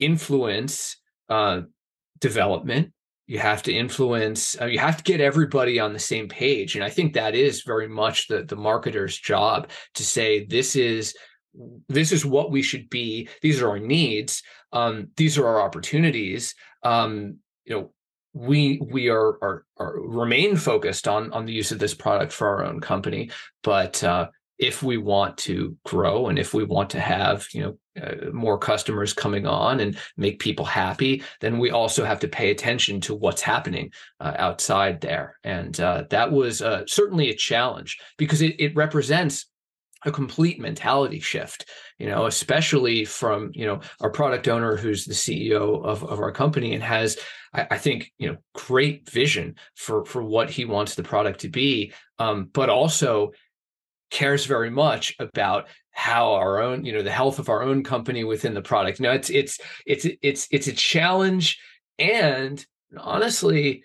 influence 0.00 0.96
uh, 1.28 1.60
development. 2.20 2.92
You 3.26 3.38
have 3.38 3.62
to 3.64 3.72
influence. 3.72 4.58
Uh, 4.60 4.66
you 4.66 4.78
have 4.78 4.96
to 4.96 5.02
get 5.02 5.20
everybody 5.20 5.78
on 5.78 5.92
the 5.92 5.98
same 5.98 6.28
page, 6.28 6.74
and 6.74 6.84
I 6.84 6.88
think 6.88 7.12
that 7.12 7.34
is 7.34 7.62
very 7.62 7.88
much 7.88 8.28
the 8.28 8.44
the 8.44 8.56
marketer's 8.56 9.18
job 9.18 9.68
to 9.94 10.04
say 10.04 10.46
this 10.46 10.74
is 10.74 11.14
this 11.88 12.12
is 12.12 12.24
what 12.24 12.50
we 12.50 12.62
should 12.62 12.88
be. 12.88 13.28
These 13.42 13.60
are 13.60 13.68
our 13.68 13.78
needs. 13.78 14.42
Um, 14.72 15.08
these 15.16 15.36
are 15.36 15.46
our 15.46 15.60
opportunities. 15.60 16.54
Um, 16.82 17.38
you 17.64 17.74
know 17.74 17.92
we 18.34 18.80
we 18.90 19.08
are, 19.08 19.38
are, 19.42 19.64
are 19.78 20.00
remain 20.00 20.56
focused 20.56 21.06
on 21.06 21.32
on 21.32 21.46
the 21.46 21.52
use 21.52 21.72
of 21.72 21.78
this 21.78 21.94
product 21.94 22.32
for 22.32 22.48
our 22.48 22.64
own 22.64 22.80
company 22.80 23.30
but 23.62 24.02
uh, 24.04 24.28
if 24.58 24.82
we 24.82 24.96
want 24.96 25.36
to 25.36 25.76
grow 25.84 26.28
and 26.28 26.38
if 26.38 26.54
we 26.54 26.64
want 26.64 26.88
to 26.90 27.00
have 27.00 27.46
you 27.52 27.62
know 27.62 27.78
uh, 28.00 28.30
more 28.32 28.56
customers 28.56 29.12
coming 29.12 29.46
on 29.46 29.80
and 29.80 29.98
make 30.16 30.38
people 30.38 30.64
happy 30.64 31.22
then 31.40 31.58
we 31.58 31.70
also 31.70 32.04
have 32.04 32.20
to 32.20 32.28
pay 32.28 32.50
attention 32.50 33.00
to 33.00 33.14
what's 33.14 33.42
happening 33.42 33.92
uh, 34.20 34.32
outside 34.38 35.00
there. 35.02 35.38
And 35.44 35.78
uh, 35.78 36.04
that 36.08 36.32
was 36.32 36.62
uh, 36.62 36.84
certainly 36.86 37.28
a 37.28 37.34
challenge 37.34 37.98
because 38.16 38.40
it, 38.40 38.56
it 38.58 38.74
represents 38.74 39.46
a 40.04 40.12
complete 40.12 40.58
mentality 40.60 41.20
shift 41.20 41.68
you 41.98 42.06
know 42.06 42.26
especially 42.26 43.04
from 43.04 43.50
you 43.54 43.66
know 43.66 43.80
our 44.00 44.10
product 44.10 44.48
owner 44.48 44.76
who's 44.76 45.04
the 45.04 45.14
ceo 45.14 45.84
of, 45.84 46.02
of 46.04 46.20
our 46.20 46.32
company 46.32 46.74
and 46.74 46.82
has 46.82 47.18
I, 47.52 47.66
I 47.72 47.78
think 47.78 48.12
you 48.18 48.28
know 48.28 48.36
great 48.54 49.08
vision 49.08 49.56
for 49.74 50.04
for 50.04 50.22
what 50.22 50.50
he 50.50 50.64
wants 50.64 50.94
the 50.94 51.02
product 51.02 51.40
to 51.40 51.48
be, 51.48 51.92
um, 52.18 52.48
but 52.52 52.70
also 52.70 53.32
cares 54.10 54.44
very 54.44 54.70
much 54.70 55.14
about 55.18 55.68
how 55.90 56.32
our 56.34 56.60
own 56.60 56.84
you 56.84 56.92
know 56.92 57.02
the 57.02 57.10
health 57.10 57.38
of 57.38 57.48
our 57.48 57.62
own 57.62 57.82
company 57.82 58.24
within 58.24 58.54
the 58.54 58.62
product. 58.62 59.00
Now 59.00 59.12
it's 59.12 59.30
it's 59.30 59.58
it's 59.86 60.06
it's 60.22 60.48
it's 60.50 60.66
a 60.66 60.72
challenge, 60.72 61.58
and 61.98 62.64
honestly, 62.96 63.84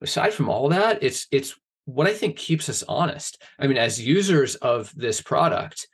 aside 0.00 0.34
from 0.34 0.48
all 0.48 0.68
that, 0.70 1.02
it's 1.02 1.26
it's 1.30 1.54
what 1.84 2.06
I 2.06 2.14
think 2.14 2.36
keeps 2.36 2.68
us 2.68 2.82
honest. 2.88 3.42
I 3.58 3.66
mean, 3.66 3.76
as 3.76 4.04
users 4.04 4.54
of 4.56 4.92
this 4.94 5.20
product, 5.20 5.86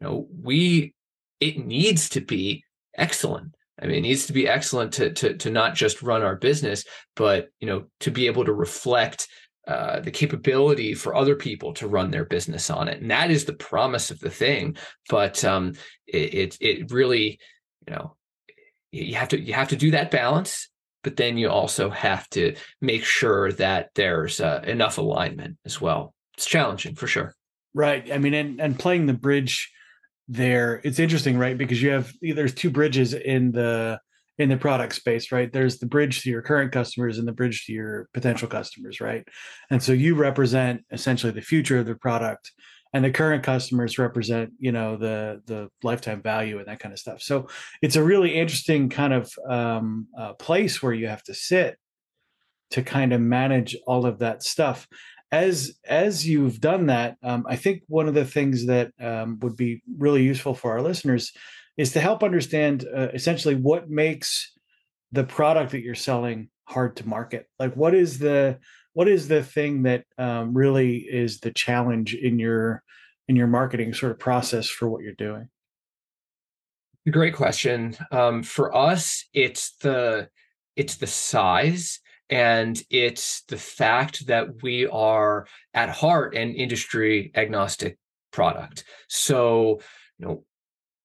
you 0.00 0.06
know, 0.06 0.28
we 0.42 0.94
it 1.40 1.58
needs 1.58 2.08
to 2.10 2.20
be 2.20 2.64
excellent. 2.96 3.54
I 3.80 3.86
mean, 3.86 3.98
it 3.98 4.02
needs 4.02 4.26
to 4.26 4.32
be 4.32 4.48
excellent 4.48 4.92
to 4.94 5.12
to 5.12 5.36
to 5.36 5.50
not 5.50 5.74
just 5.74 6.02
run 6.02 6.22
our 6.22 6.36
business, 6.36 6.84
but 7.16 7.48
you 7.60 7.66
know, 7.66 7.86
to 8.00 8.10
be 8.10 8.26
able 8.26 8.44
to 8.44 8.52
reflect 8.52 9.28
uh, 9.66 10.00
the 10.00 10.10
capability 10.10 10.94
for 10.94 11.14
other 11.14 11.36
people 11.36 11.74
to 11.74 11.88
run 11.88 12.10
their 12.10 12.24
business 12.24 12.70
on 12.70 12.88
it, 12.88 13.00
and 13.00 13.10
that 13.10 13.30
is 13.30 13.44
the 13.44 13.52
promise 13.52 14.10
of 14.10 14.18
the 14.18 14.30
thing. 14.30 14.76
But 15.08 15.44
um, 15.44 15.74
it, 16.06 16.34
it 16.34 16.56
it 16.60 16.90
really, 16.90 17.38
you 17.86 17.94
know, 17.94 18.16
you 18.90 19.14
have 19.14 19.28
to 19.28 19.40
you 19.40 19.52
have 19.54 19.68
to 19.68 19.76
do 19.76 19.92
that 19.92 20.10
balance, 20.10 20.68
but 21.08 21.16
then 21.16 21.38
you 21.38 21.48
also 21.48 21.88
have 21.88 22.28
to 22.28 22.54
make 22.82 23.02
sure 23.02 23.50
that 23.52 23.88
there's 23.94 24.42
uh, 24.42 24.60
enough 24.66 24.98
alignment 24.98 25.56
as 25.64 25.80
well. 25.80 26.12
It's 26.36 26.44
challenging 26.44 26.96
for 26.96 27.06
sure. 27.06 27.34
Right. 27.72 28.12
I 28.12 28.18
mean, 28.18 28.34
and 28.34 28.60
and 28.60 28.78
playing 28.78 29.06
the 29.06 29.14
bridge 29.14 29.72
there 30.28 30.82
it's 30.84 30.98
interesting 30.98 31.38
right 31.38 31.56
because 31.56 31.80
you 31.80 31.88
have 31.88 32.12
there's 32.20 32.52
two 32.52 32.68
bridges 32.68 33.14
in 33.14 33.50
the 33.50 33.98
in 34.36 34.50
the 34.50 34.58
product 34.58 34.94
space 34.94 35.32
right 35.32 35.50
there's 35.54 35.78
the 35.78 35.86
bridge 35.86 36.20
to 36.20 36.28
your 36.28 36.42
current 36.42 36.70
customers 36.70 37.16
and 37.16 37.26
the 37.26 37.32
bridge 37.32 37.64
to 37.64 37.72
your 37.72 38.06
potential 38.12 38.46
customers 38.46 39.00
right 39.00 39.26
and 39.70 39.82
so 39.82 39.92
you 39.92 40.14
represent 40.14 40.84
essentially 40.90 41.32
the 41.32 41.40
future 41.40 41.78
of 41.78 41.86
the 41.86 41.94
product 41.94 42.52
and 42.92 43.04
the 43.04 43.10
current 43.10 43.42
customers 43.42 43.98
represent 43.98 44.52
you 44.58 44.72
know 44.72 44.96
the 44.96 45.42
the 45.46 45.68
lifetime 45.82 46.22
value 46.22 46.58
and 46.58 46.66
that 46.68 46.80
kind 46.80 46.92
of 46.92 46.98
stuff. 46.98 47.22
So 47.22 47.48
it's 47.82 47.96
a 47.96 48.02
really 48.02 48.34
interesting 48.34 48.88
kind 48.88 49.12
of 49.12 49.32
um, 49.48 50.08
uh, 50.18 50.34
place 50.34 50.82
where 50.82 50.92
you 50.92 51.08
have 51.08 51.22
to 51.24 51.34
sit 51.34 51.78
to 52.70 52.82
kind 52.82 53.12
of 53.12 53.20
manage 53.20 53.76
all 53.86 54.06
of 54.06 54.18
that 54.20 54.42
stuff. 54.42 54.86
As 55.30 55.78
as 55.86 56.26
you've 56.26 56.58
done 56.58 56.86
that 56.86 57.18
um, 57.22 57.44
i 57.46 57.54
think 57.54 57.82
one 57.86 58.08
of 58.08 58.14
the 58.14 58.24
things 58.24 58.64
that 58.64 58.92
um, 58.98 59.38
would 59.40 59.56
be 59.56 59.82
really 59.98 60.22
useful 60.22 60.54
for 60.54 60.72
our 60.72 60.80
listeners 60.80 61.34
is 61.76 61.92
to 61.92 62.00
help 62.00 62.22
understand 62.22 62.86
uh, 62.96 63.08
essentially 63.12 63.54
what 63.54 63.88
makes 63.88 64.52
the 65.12 65.24
product 65.24 65.72
that 65.72 65.80
you're 65.80 65.94
selling 65.94 66.48
hard 66.64 66.96
to 66.96 67.08
market. 67.08 67.46
Like 67.58 67.74
what 67.74 67.94
is 67.94 68.18
the 68.18 68.58
what 68.98 69.06
is 69.06 69.28
the 69.28 69.44
thing 69.44 69.84
that 69.84 70.02
um, 70.18 70.52
really 70.52 70.96
is 70.96 71.38
the 71.38 71.52
challenge 71.52 72.16
in 72.16 72.36
your 72.36 72.82
in 73.28 73.36
your 73.36 73.46
marketing 73.46 73.94
sort 73.94 74.10
of 74.10 74.18
process 74.18 74.68
for 74.68 74.88
what 74.88 75.04
you're 75.04 75.12
doing? 75.12 75.48
Great 77.08 77.36
question. 77.36 77.96
Um, 78.10 78.42
for 78.42 78.76
us, 78.76 79.24
it's 79.32 79.76
the 79.76 80.28
it's 80.74 80.96
the 80.96 81.06
size 81.06 82.00
and 82.28 82.76
it's 82.90 83.42
the 83.42 83.56
fact 83.56 84.26
that 84.26 84.64
we 84.64 84.88
are 84.88 85.46
at 85.74 85.90
heart 85.90 86.34
an 86.34 86.56
industry 86.56 87.30
agnostic 87.36 87.98
product. 88.32 88.82
So, 89.06 89.78
you 90.18 90.26
know, 90.26 90.44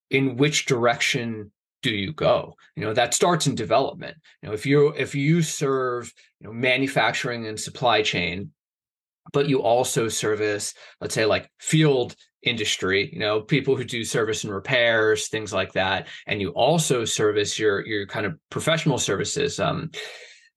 in 0.09 0.35
which 0.37 0.65
direction 0.65 1.51
do 1.83 1.91
you 1.91 2.13
go? 2.13 2.55
You 2.75 2.83
know 2.83 2.93
that 2.93 3.13
starts 3.13 3.45
in 3.45 3.53
development. 3.53 4.17
You 4.41 4.49
know 4.49 4.55
if 4.55 4.65
you 4.65 4.89
if 4.97 5.13
you 5.13 5.43
serve 5.43 6.11
you 6.39 6.47
know 6.47 6.53
manufacturing 6.53 7.45
and 7.45 7.59
supply 7.59 8.01
chain 8.01 8.51
but 9.31 9.47
you 9.47 9.61
also 9.61 10.07
service 10.07 10.73
let's 10.99 11.13
say 11.13 11.25
like 11.25 11.49
field 11.59 12.15
industry 12.43 13.09
you 13.13 13.19
know 13.19 13.39
people 13.39 13.75
who 13.75 13.85
do 13.85 14.03
service 14.03 14.43
and 14.43 14.53
repairs 14.53 15.29
things 15.29 15.53
like 15.53 15.71
that 15.73 16.07
and 16.27 16.41
you 16.41 16.49
also 16.49 17.05
service 17.05 17.57
your 17.57 17.85
your 17.85 18.05
kind 18.05 18.25
of 18.25 18.37
professional 18.49 18.97
services 18.97 19.59
um 19.59 19.89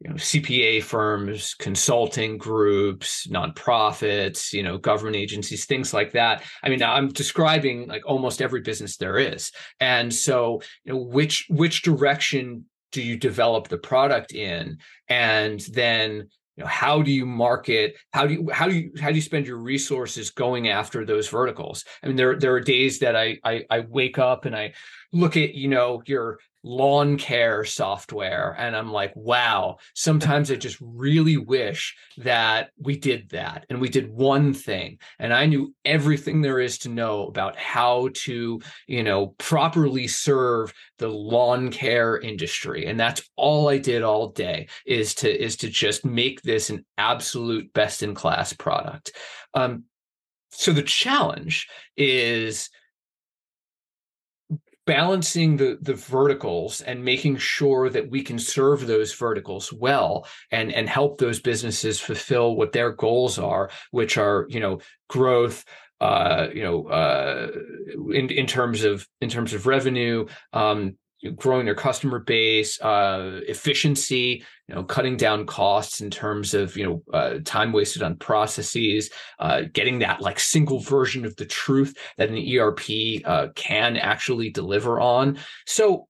you 0.01 0.11
know 0.11 0.17
CPA 0.17 0.83
firms, 0.83 1.55
consulting 1.55 2.37
groups, 2.37 3.27
nonprofits, 3.29 4.53
you 4.53 4.63
know, 4.63 4.77
government 4.77 5.17
agencies, 5.17 5.65
things 5.65 5.95
like 5.95 6.13
that. 6.13 6.43
I 6.63 6.69
mean, 6.69 6.83
I'm 6.83 7.09
describing 7.09 7.89
like 7.89 8.07
almost 8.07 8.43
every 8.43 8.61
business 8.61 8.97
there 8.97 9.19
is. 9.19 9.53
And 9.81 10.13
so, 10.13 10.61
you 10.85 10.93
know, 10.93 10.99
which 10.99 11.47
which 11.49 11.83
direction 11.83 12.67
do 12.93 13.03
you 13.03 13.17
develop 13.17 13.69
the 13.69 13.79
product 13.79 14.33
in? 14.33 14.79
And 15.09 15.61
then 15.73 16.29
you 16.57 16.65
know 16.65 16.69
how 16.69 17.03
do 17.03 17.11
you 17.11 17.27
market 17.27 17.97
how 18.13 18.27
do 18.27 18.35
you 18.35 18.51
how 18.51 18.67
do 18.67 18.75
you 18.75 18.91
how 19.01 19.09
do 19.09 19.15
you 19.15 19.21
spend 19.21 19.47
your 19.47 19.59
resources 19.59 20.31
going 20.31 20.69
after 20.69 21.05
those 21.05 21.29
verticals 21.29 21.85
i 22.03 22.07
mean 22.07 22.17
there 22.17 22.39
there 22.39 22.55
are 22.55 22.61
days 22.61 22.99
that 23.01 23.15
i 23.15 23.37
i, 23.45 23.63
I 23.69 23.81
wake 23.81 24.19
up 24.19 24.47
and 24.47 24.57
i 24.57 24.73
look 25.13 25.37
at 25.37 25.55
you 25.55 25.69
know 25.69 26.03
your 26.07 26.39
lawn 26.67 27.17
care 27.17 27.65
software. 27.65 28.57
And 28.59 28.75
i'm 28.75 28.91
like 28.91 29.13
wow 29.15 29.77
sometimes 29.95 30.51
i 30.51 30.57
just 30.57 30.79
really 30.81 31.37
wish 31.37 31.95
that 32.19 32.71
we 32.77 32.99
did 32.99 33.31
that 33.31 33.65
and 33.71 33.81
we 33.81 33.89
did 33.89 34.11
one 34.11 34.53
thing. 34.53 34.99
And 35.21 35.33
i 35.33 35.47
knew 35.47 35.75
everything 35.85 36.43
there 36.43 36.59
is 36.59 36.79
to 36.79 36.89
know 36.89 37.27
about 37.29 37.57
how 37.57 38.09
to 38.25 38.61
you 38.89 39.03
know 39.05 39.29
properly 39.39 40.09
serve 40.09 40.75
the 40.99 41.09
lawn 41.09 41.71
care 41.71 42.19
industry. 42.19 42.87
And 42.87 42.99
that's 42.99 43.23
all 43.37 43.69
i 43.69 43.79
did 43.79 44.03
all 44.03 44.33
day 44.33 44.69
is 44.85 45.15
to 45.17 45.31
is 45.31 45.57
to 45.59 45.69
just 45.69 46.05
make 46.05 46.43
this 46.43 46.69
an 46.69 46.85
absolute 46.99 47.73
best 47.73 48.03
in 48.03 48.15
class 48.15 48.53
product. 48.53 49.13
Um, 49.55 49.85
so 50.51 50.73
the 50.73 50.83
challenge 50.83 51.69
is 51.97 52.71
balancing 54.87 55.57
the 55.57 55.79
the 55.83 55.95
verticals 55.95 56.81
and 56.81 57.05
making 57.05 57.37
sure 57.37 57.91
that 57.91 58.09
we 58.09 58.23
can 58.23 58.39
serve 58.39 58.87
those 58.87 59.13
verticals 59.13 59.73
well 59.73 60.27
and 60.51 60.73
and 60.73 60.89
help 60.89 61.19
those 61.19 61.41
businesses 61.41 62.01
fulfill 62.01 62.55
what 62.57 62.73
their 62.73 62.93
goals 62.93 63.39
are 63.39 63.69
which 63.91 64.17
are 64.17 64.47
you 64.49 64.61
know 64.61 64.79
growth 65.09 65.65
uh 66.01 66.47
you 66.55 66.63
know 66.63 66.87
uh 66.87 67.51
in 68.13 68.31
in 68.31 68.47
terms 68.47 68.85
of 68.85 69.07
in 69.21 69.29
terms 69.29 69.53
of 69.53 69.67
revenue 69.67 70.27
um 70.53 70.97
growing 71.37 71.65
their 71.65 71.75
customer 71.75 72.19
base, 72.19 72.81
uh, 72.81 73.41
efficiency, 73.49 74.45
you 74.69 74.75
know, 74.75 74.85
cutting 74.85 75.17
down 75.17 75.47
costs 75.47 76.01
in 76.01 76.11
terms 76.11 76.55
of 76.55 76.77
you 76.77 76.85
know 76.85 77.03
uh, 77.17 77.39
time 77.45 77.73
wasted 77.73 78.03
on 78.03 78.17
processes, 78.17 79.11
uh, 79.39 79.63
getting 79.73 80.01
that 80.01 80.21
like 80.21 80.39
single 80.39 80.81
version 80.81 81.25
of 81.25 81.37
the 81.37 81.47
truth 81.47 81.97
that 82.19 82.29
an 82.29 82.59
ERP 82.59 83.23
uh, 83.25 83.49
can 83.55 83.97
actually 83.97 84.51
deliver 84.51 85.01
on. 85.01 85.39
So 85.67 86.09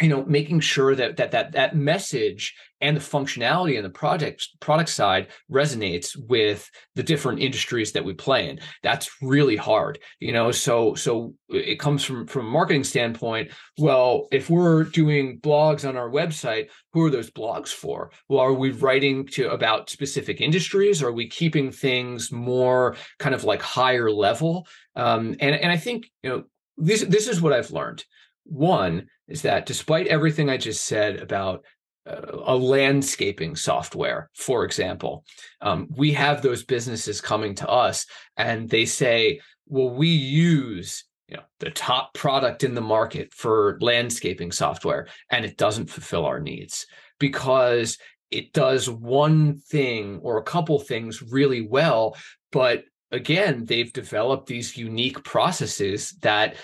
you 0.00 0.08
know 0.08 0.24
making 0.24 0.60
sure 0.60 0.94
that 0.94 1.16
that 1.18 1.30
that 1.32 1.52
that 1.52 1.76
message 1.76 2.54
and 2.80 2.96
the 2.96 3.00
functionality 3.00 3.76
in 3.76 3.82
the 3.82 3.90
product 3.90 4.48
product 4.60 4.90
side 4.90 5.28
resonates 5.50 6.16
with 6.28 6.70
the 6.94 7.02
different 7.02 7.40
industries 7.40 7.92
that 7.92 8.04
we 8.04 8.14
play 8.14 8.48
in. 8.48 8.60
That's 8.82 9.10
really 9.22 9.56
hard 9.56 9.98
you 10.18 10.32
know? 10.32 10.50
So 10.50 10.94
so 10.94 11.34
it 11.48 11.78
comes 11.78 12.04
from 12.04 12.26
from 12.26 12.46
a 12.46 12.50
marketing 12.50 12.84
standpoint 12.84 13.50
well 13.78 14.28
if 14.30 14.50
we're 14.50 14.84
doing 14.84 15.40
blogs 15.40 15.88
on 15.88 15.96
our 15.96 16.10
website 16.10 16.68
who 16.92 17.04
are 17.04 17.10
those 17.10 17.30
blogs 17.30 17.68
for? 17.68 18.10
Well 18.28 18.40
are 18.40 18.52
we 18.52 18.70
writing 18.70 19.26
to 19.28 19.50
about 19.50 19.90
specific 19.90 20.40
industries? 20.40 21.02
Are 21.02 21.12
we 21.12 21.28
keeping 21.28 21.70
things 21.70 22.32
more 22.32 22.96
kind 23.18 23.34
of 23.34 23.44
like 23.44 23.62
higher 23.62 24.10
level? 24.10 24.66
Um, 24.96 25.36
and 25.40 25.54
and 25.54 25.70
i 25.70 25.76
think 25.76 26.10
you 26.22 26.30
know 26.30 26.44
this 26.76 27.02
this 27.02 27.28
is 27.28 27.40
what 27.40 27.52
i've 27.52 27.70
learned. 27.70 28.04
One 28.44 29.08
is 29.28 29.42
that 29.42 29.66
despite 29.66 30.08
everything 30.08 30.50
I 30.50 30.56
just 30.56 30.84
said 30.84 31.16
about 31.16 31.64
a 32.06 32.56
landscaping 32.56 33.54
software, 33.54 34.30
for 34.34 34.64
example, 34.64 35.24
um, 35.60 35.86
we 35.94 36.12
have 36.12 36.40
those 36.40 36.64
businesses 36.64 37.20
coming 37.20 37.54
to 37.56 37.68
us 37.68 38.06
and 38.36 38.68
they 38.68 38.86
say, 38.86 39.40
well, 39.66 39.90
we 39.90 40.08
use 40.08 41.04
you 41.28 41.36
know 41.36 41.42
the 41.60 41.70
top 41.70 42.12
product 42.14 42.64
in 42.64 42.74
the 42.74 42.80
market 42.80 43.32
for 43.32 43.78
landscaping 43.80 44.50
software 44.50 45.06
and 45.30 45.44
it 45.44 45.56
doesn't 45.56 45.90
fulfill 45.90 46.24
our 46.26 46.40
needs. 46.40 46.86
Because 47.18 47.98
it 48.30 48.52
does 48.52 48.88
one 48.88 49.58
thing 49.58 50.20
or 50.22 50.38
a 50.38 50.42
couple 50.42 50.78
things 50.78 51.22
really 51.22 51.60
well 51.60 52.16
but 52.52 52.84
again 53.10 53.64
they've 53.64 53.92
developed 53.92 54.46
these 54.46 54.76
unique 54.76 55.22
processes 55.24 56.10
that 56.22 56.56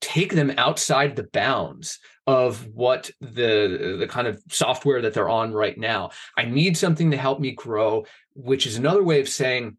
take 0.00 0.32
them 0.32 0.52
outside 0.56 1.16
the 1.16 1.28
bounds 1.32 1.98
of 2.30 2.64
what 2.74 3.10
the 3.20 3.96
the 3.98 4.06
kind 4.06 4.28
of 4.28 4.40
software 4.48 5.02
that 5.02 5.14
they're 5.14 5.28
on 5.28 5.52
right 5.52 5.76
now. 5.76 6.10
I 6.36 6.44
need 6.44 6.76
something 6.76 7.10
to 7.10 7.16
help 7.16 7.40
me 7.40 7.50
grow, 7.50 8.06
which 8.34 8.68
is 8.68 8.76
another 8.76 9.02
way 9.02 9.18
of 9.18 9.28
saying 9.28 9.76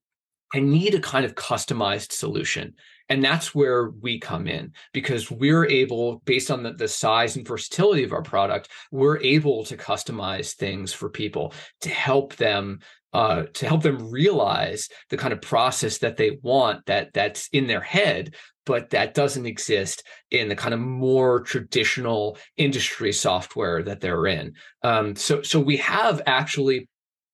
I 0.53 0.59
need 0.59 0.93
a 0.93 0.99
kind 0.99 1.23
of 1.23 1.35
customized 1.35 2.11
solution. 2.11 2.73
And 3.07 3.23
that's 3.23 3.55
where 3.55 3.89
we 3.89 4.19
come 4.19 4.47
in 4.47 4.73
because 4.93 5.31
we're 5.31 5.65
able, 5.65 6.21
based 6.25 6.51
on 6.51 6.63
the, 6.63 6.73
the 6.73 6.87
size 6.87 7.37
and 7.37 7.47
versatility 7.47 8.03
of 8.03 8.11
our 8.11 8.21
product, 8.21 8.69
we're 8.91 9.19
able 9.19 9.63
to 9.65 9.77
customize 9.77 10.53
things 10.53 10.93
for 10.93 11.09
people 11.09 11.53
to 11.81 11.89
help 11.89 12.35
them 12.35 12.79
uh, 13.13 13.43
to 13.53 13.67
help 13.67 13.83
them 13.83 14.09
realize 14.09 14.87
the 15.09 15.17
kind 15.17 15.33
of 15.33 15.41
process 15.41 15.97
that 15.97 16.15
they 16.15 16.39
want 16.41 16.85
that 16.85 17.11
that's 17.13 17.49
in 17.51 17.67
their 17.67 17.81
head 17.81 18.33
but 18.65 18.91
that 18.91 19.13
doesn't 19.13 19.45
exist 19.45 20.03
in 20.29 20.49
the 20.49 20.55
kind 20.55 20.73
of 20.73 20.79
more 20.79 21.41
traditional 21.41 22.37
industry 22.57 23.11
software 23.11 23.83
that 23.83 24.01
they're 24.01 24.27
in. 24.27 24.53
Um, 24.83 25.15
so, 25.15 25.41
so 25.41 25.59
we 25.59 25.77
have 25.77 26.21
actually 26.25 26.87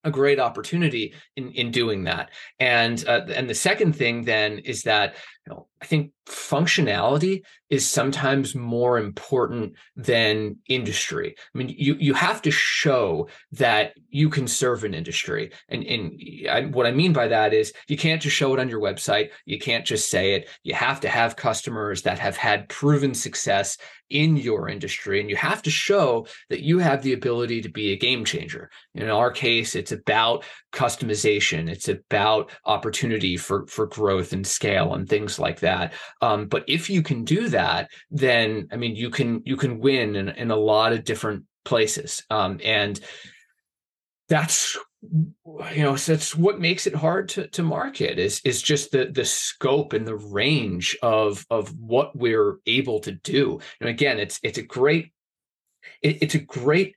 a 0.04 0.12
great 0.12 0.40
opportunity 0.40 1.14
in 1.36 1.52
in 1.52 1.72
doing 1.72 2.06
that. 2.06 2.30
And 2.60 3.04
uh, 3.08 3.26
and 3.34 3.50
the 3.50 3.56
second 3.56 3.94
thing 3.94 4.24
then 4.24 4.60
is 4.60 4.84
that 4.84 5.16
know, 5.48 5.68
I 5.82 5.86
think 5.86 6.12
functionality 6.28 7.44
is 7.70 7.88
sometimes 7.88 8.56
more 8.56 8.98
important 8.98 9.74
than 9.96 10.58
industry. 10.68 11.36
I 11.54 11.58
mean, 11.58 11.70
you 11.78 11.96
you 12.00 12.14
have 12.14 12.42
to 12.44 12.52
show 12.52 13.28
that 13.54 13.94
you 14.10 14.30
can 14.30 14.48
serve 14.48 14.84
an 14.84 14.94
industry, 14.94 15.52
and 15.70 15.84
and 15.84 16.22
I, 16.50 16.66
what 16.66 16.88
I 16.88 16.92
mean 16.92 17.14
by 17.14 17.28
that 17.28 17.54
is 17.54 17.74
you 17.88 17.98
can't 17.98 18.22
just 18.22 18.36
show 18.36 18.54
it 18.54 18.60
on 18.60 18.70
your 18.70 18.82
website. 18.82 19.30
You 19.46 19.60
can't 19.60 19.86
just 19.86 20.10
say 20.10 20.34
it. 20.34 20.50
You 20.64 20.74
have 20.74 21.00
to 21.02 21.10
have 21.10 21.36
customers 21.36 22.02
that 22.04 22.20
have 22.20 22.38
had 22.38 22.70
proven 22.70 23.14
success 23.14 23.78
in 24.10 24.38
your 24.38 24.70
industry, 24.70 25.20
and 25.20 25.30
you 25.30 25.36
have 25.36 25.62
to 25.64 25.70
show 25.70 26.26
that 26.50 26.62
you 26.62 26.80
have 26.80 27.04
the 27.04 27.14
ability 27.14 27.62
to 27.62 27.70
be 27.70 27.92
a 27.92 27.98
game 27.98 28.24
changer. 28.24 28.70
In 28.96 29.10
our 29.10 29.32
case, 29.32 29.76
it's 29.76 29.92
about 29.92 30.46
customization. 30.72 31.70
It's 31.70 31.90
about 31.90 32.52
opportunity 32.66 33.38
for 33.38 33.68
for 33.68 33.88
growth 33.88 34.32
and 34.32 34.48
scale 34.48 34.94
and 34.94 35.08
things 35.08 35.37
like 35.40 35.62
that. 35.62 35.94
Um, 36.22 36.48
but 36.48 36.64
if 36.68 36.90
you 36.90 37.02
can 37.02 37.24
do 37.24 37.50
that, 37.50 37.90
then 38.12 38.68
I 38.72 38.76
mean, 38.76 38.96
you 38.96 39.10
can 39.10 39.42
you 39.46 39.58
can 39.58 39.80
win 39.80 40.16
in, 40.16 40.30
in 40.30 40.52
a 40.52 40.56
lot 40.56 40.94
of 40.94 41.04
different 41.04 41.46
places. 41.66 42.24
Um, 42.30 42.60
and 42.64 43.00
that's 44.30 44.78
you 45.74 45.84
know 45.84 45.96
that's 45.96 46.36
what 46.36 46.60
makes 46.60 46.88
it 46.88 46.96
hard 46.96 47.30
to, 47.30 47.48
to 47.48 47.62
market 47.62 48.18
is 48.18 48.42
is 48.44 48.62
just 48.62 48.92
the 48.92 49.06
the 49.06 49.24
scope 49.24 49.94
and 49.94 50.08
the 50.08 50.16
range 50.16 50.98
of 51.02 51.46
of 51.50 51.74
what 51.80 52.16
we're 52.16 52.58
able 52.66 53.00
to 53.00 53.12
do 53.12 53.60
and 53.80 53.90
again 53.90 54.20
it's 54.20 54.40
it's 54.44 54.58
a 54.58 54.64
great 54.64 55.14
it, 56.02 56.18
it's 56.24 56.36
a 56.36 56.40
great 56.40 56.96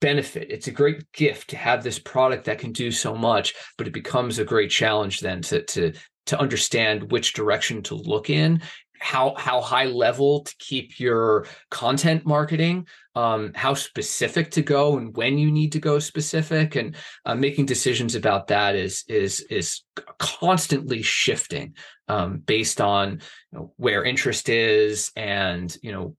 benefit 0.00 0.50
it's 0.50 0.66
a 0.66 0.72
great 0.72 1.04
gift 1.12 1.50
to 1.50 1.56
have 1.56 1.84
this 1.84 1.98
product 1.98 2.46
that 2.46 2.58
can 2.58 2.72
do 2.72 2.90
so 2.90 3.14
much 3.14 3.54
but 3.76 3.86
it 3.86 3.92
becomes 3.92 4.38
a 4.38 4.44
great 4.44 4.70
challenge 4.70 5.20
then 5.20 5.42
to 5.42 5.62
to 5.62 5.92
to 6.26 6.38
understand 6.38 7.10
which 7.10 7.32
direction 7.32 7.82
to 7.82 7.94
look 7.94 8.30
in 8.30 8.62
how 8.98 9.34
how 9.36 9.60
high 9.60 9.86
level 9.86 10.44
to 10.44 10.54
keep 10.58 11.00
your 11.00 11.46
content 11.70 12.24
marketing 12.24 12.86
um, 13.14 13.52
how 13.54 13.74
specific 13.74 14.50
to 14.52 14.62
go 14.62 14.96
and 14.96 15.14
when 15.16 15.36
you 15.36 15.50
need 15.50 15.72
to 15.72 15.78
go 15.78 15.98
specific. 15.98 16.76
And 16.76 16.96
uh, 17.26 17.34
making 17.34 17.66
decisions 17.66 18.14
about 18.14 18.46
that 18.48 18.74
is 18.74 19.04
is 19.08 19.40
is 19.50 19.82
constantly 20.18 21.02
shifting 21.02 21.74
um, 22.08 22.38
based 22.38 22.80
on 22.80 23.20
you 23.52 23.58
know, 23.58 23.72
where 23.76 24.04
interest 24.04 24.48
is 24.48 25.12
and 25.16 25.74
you 25.82 25.92
know 25.92 26.16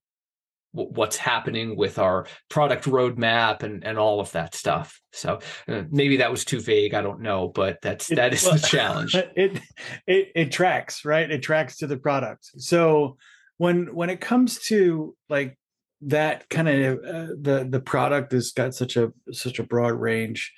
what's 0.73 1.17
happening 1.17 1.77
with 1.77 1.99
our 1.99 2.25
product 2.49 2.85
roadmap 2.85 3.63
and 3.63 3.83
and 3.83 3.97
all 3.97 4.19
of 4.19 4.31
that 4.31 4.55
stuff. 4.55 4.99
So 5.11 5.39
uh, 5.67 5.83
maybe 5.91 6.17
that 6.17 6.31
was 6.31 6.43
too 6.43 6.59
vague 6.59 6.95
i 6.95 7.01
don't 7.01 7.21
know 7.21 7.47
but 7.47 7.77
that's 7.81 8.11
it, 8.11 8.15
that 8.15 8.33
is 8.33 8.43
well, 8.43 8.55
the 8.55 8.67
challenge. 8.67 9.15
it, 9.35 9.61
it 10.07 10.31
it 10.35 10.51
tracks 10.51 11.05
right? 11.05 11.29
It 11.29 11.41
tracks 11.41 11.77
to 11.77 11.87
the 11.87 11.97
product. 11.97 12.49
So 12.57 13.17
when 13.57 13.93
when 13.93 14.09
it 14.09 14.19
comes 14.19 14.59
to 14.61 15.15
like 15.29 15.57
that 16.01 16.49
kind 16.49 16.67
of 16.67 16.97
uh, 16.97 17.33
the 17.39 17.67
the 17.69 17.79
product 17.79 18.31
has 18.31 18.51
got 18.51 18.73
such 18.73 18.97
a 18.97 19.13
such 19.31 19.59
a 19.59 19.63
broad 19.63 19.93
range 19.93 20.51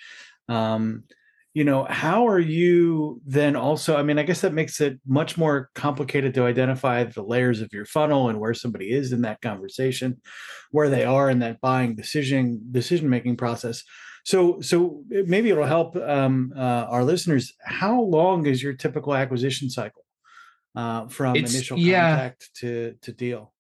um 0.50 1.04
you 1.56 1.64
know 1.64 1.86
how 1.90 2.28
are 2.28 2.40
you 2.40 3.20
then 3.26 3.56
also 3.56 3.96
i 3.96 4.04
mean 4.04 4.20
i 4.20 4.24
guess 4.24 4.42
that 4.42 4.54
makes 4.54 4.80
it 4.80 5.00
much 5.08 5.38
more 5.38 5.72
complicated 5.74 6.34
to 6.34 6.44
identify 6.44 7.04
the 7.04 7.24
layers 7.24 7.62
of 7.62 7.74
your 7.74 7.86
funnel 7.86 8.30
and 8.30 8.40
where 8.40 8.54
somebody 8.54 8.92
is 8.92 9.12
in 9.12 9.22
that 9.22 9.42
conversation 9.42 10.22
where 10.76 10.90
they 10.90 11.06
are 11.06 11.30
in 11.30 11.40
that 11.40 11.62
buying 11.62 11.96
decision 11.96 12.62
decision 12.72 13.10
making 13.10 13.38
process. 13.38 13.84
So 14.26 14.60
so 14.60 15.04
maybe 15.08 15.50
it'll 15.50 15.66
help 15.66 15.96
um, 15.96 16.54
uh, 16.56 16.86
our 16.90 17.04
listeners. 17.04 17.54
How 17.64 18.02
long 18.02 18.46
is 18.46 18.62
your 18.62 18.74
typical 18.74 19.16
acquisition 19.16 19.70
cycle 19.70 20.04
uh, 20.76 21.08
from 21.08 21.38
it's, 21.38 21.54
initial 21.54 21.78
contact 21.78 22.50
yeah. 22.62 22.70
to 22.70 22.96
to 23.04 23.12
deal 23.14 23.54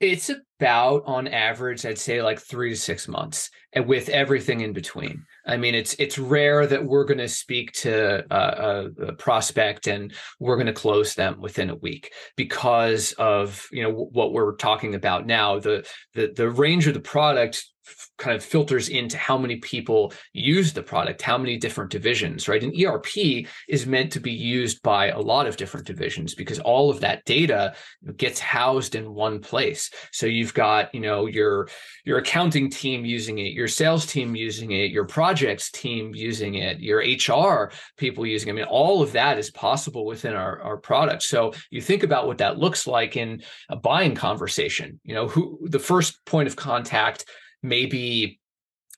it's 0.00 0.30
about 0.58 1.02
on 1.06 1.28
average, 1.28 1.84
I'd 1.84 1.98
say 1.98 2.22
like 2.22 2.40
three 2.40 2.70
to 2.70 2.76
six 2.76 3.06
months, 3.06 3.50
and 3.74 3.86
with 3.86 4.08
everything 4.08 4.62
in 4.62 4.72
between. 4.72 5.24
I 5.46 5.58
mean, 5.58 5.74
it's 5.74 5.94
it's 5.94 6.18
rare 6.18 6.66
that 6.66 6.84
we're 6.84 7.04
going 7.04 7.18
to 7.18 7.28
speak 7.28 7.72
to 7.72 8.24
a, 8.30 8.88
a, 9.08 9.12
prospect 9.12 9.86
and 9.86 10.12
we're 10.38 10.56
going 10.56 10.66
to 10.66 10.72
close 10.72 11.14
them 11.14 11.40
within 11.40 11.70
a 11.70 11.76
week 11.76 12.12
because 12.36 13.12
of 13.12 13.66
you 13.70 13.82
know 13.82 14.08
what 14.12 14.32
we're 14.32 14.56
talking 14.56 14.94
about 14.94 15.26
now. 15.26 15.60
The 15.60 15.86
the 16.14 16.32
the 16.34 16.50
range 16.50 16.86
of 16.86 16.94
the 16.94 17.00
product 17.00 17.64
kind 18.18 18.36
of 18.36 18.44
filters 18.44 18.88
into 18.88 19.16
how 19.16 19.38
many 19.38 19.56
people 19.56 20.12
use 20.32 20.72
the 20.72 20.82
product, 20.82 21.22
how 21.22 21.38
many 21.38 21.56
different 21.56 21.90
divisions, 21.90 22.48
right? 22.48 22.62
An 22.62 22.72
ERP 22.84 23.46
is 23.68 23.86
meant 23.86 24.12
to 24.12 24.20
be 24.20 24.32
used 24.32 24.82
by 24.82 25.08
a 25.08 25.20
lot 25.20 25.46
of 25.46 25.56
different 25.56 25.86
divisions 25.86 26.34
because 26.34 26.58
all 26.58 26.90
of 26.90 27.00
that 27.00 27.24
data 27.24 27.74
gets 28.16 28.40
housed 28.40 28.94
in 28.94 29.14
one 29.14 29.40
place. 29.40 29.90
So 30.12 30.26
you've 30.26 30.54
got, 30.54 30.94
you 30.94 31.00
know, 31.00 31.26
your 31.26 31.68
your 32.04 32.18
accounting 32.18 32.70
team 32.70 33.04
using 33.04 33.38
it, 33.38 33.52
your 33.52 33.68
sales 33.68 34.06
team 34.06 34.34
using 34.34 34.72
it, 34.72 34.90
your 34.90 35.04
projects 35.04 35.70
team 35.70 36.14
using 36.14 36.54
it, 36.54 36.80
your 36.80 36.98
HR 37.00 37.72
people 37.96 38.26
using 38.26 38.48
it. 38.48 38.52
I 38.52 38.54
mean, 38.56 38.64
all 38.64 39.02
of 39.02 39.12
that 39.12 39.38
is 39.38 39.50
possible 39.50 40.04
within 40.04 40.34
our, 40.34 40.60
our 40.62 40.76
product. 40.76 41.22
So 41.22 41.52
you 41.70 41.80
think 41.80 42.02
about 42.02 42.26
what 42.26 42.38
that 42.38 42.58
looks 42.58 42.86
like 42.86 43.16
in 43.16 43.42
a 43.68 43.76
buying 43.76 44.14
conversation. 44.14 45.00
You 45.04 45.14
know, 45.14 45.28
who 45.28 45.60
the 45.62 45.78
first 45.78 46.24
point 46.24 46.48
of 46.48 46.56
contact 46.56 47.24
maybe 47.62 48.40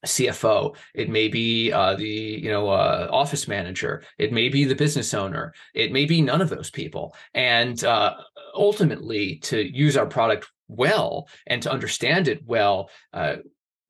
CFO, 0.04 0.76
it 0.94 1.08
may 1.08 1.28
be 1.28 1.72
uh, 1.72 1.94
the 1.94 2.06
you 2.06 2.50
know 2.50 2.68
uh, 2.68 3.08
office 3.10 3.46
manager, 3.46 4.02
it 4.18 4.32
may 4.32 4.48
be 4.48 4.64
the 4.64 4.74
business 4.74 5.14
owner, 5.14 5.54
it 5.74 5.92
may 5.92 6.04
be 6.04 6.20
none 6.20 6.40
of 6.40 6.50
those 6.50 6.70
people, 6.70 7.14
and 7.34 7.84
uh, 7.84 8.14
ultimately 8.54 9.36
to 9.36 9.60
use 9.60 9.96
our 9.96 10.06
product 10.06 10.50
well 10.68 11.28
and 11.46 11.62
to 11.62 11.70
understand 11.70 12.28
it 12.28 12.44
well. 12.46 12.90
Uh, 13.12 13.36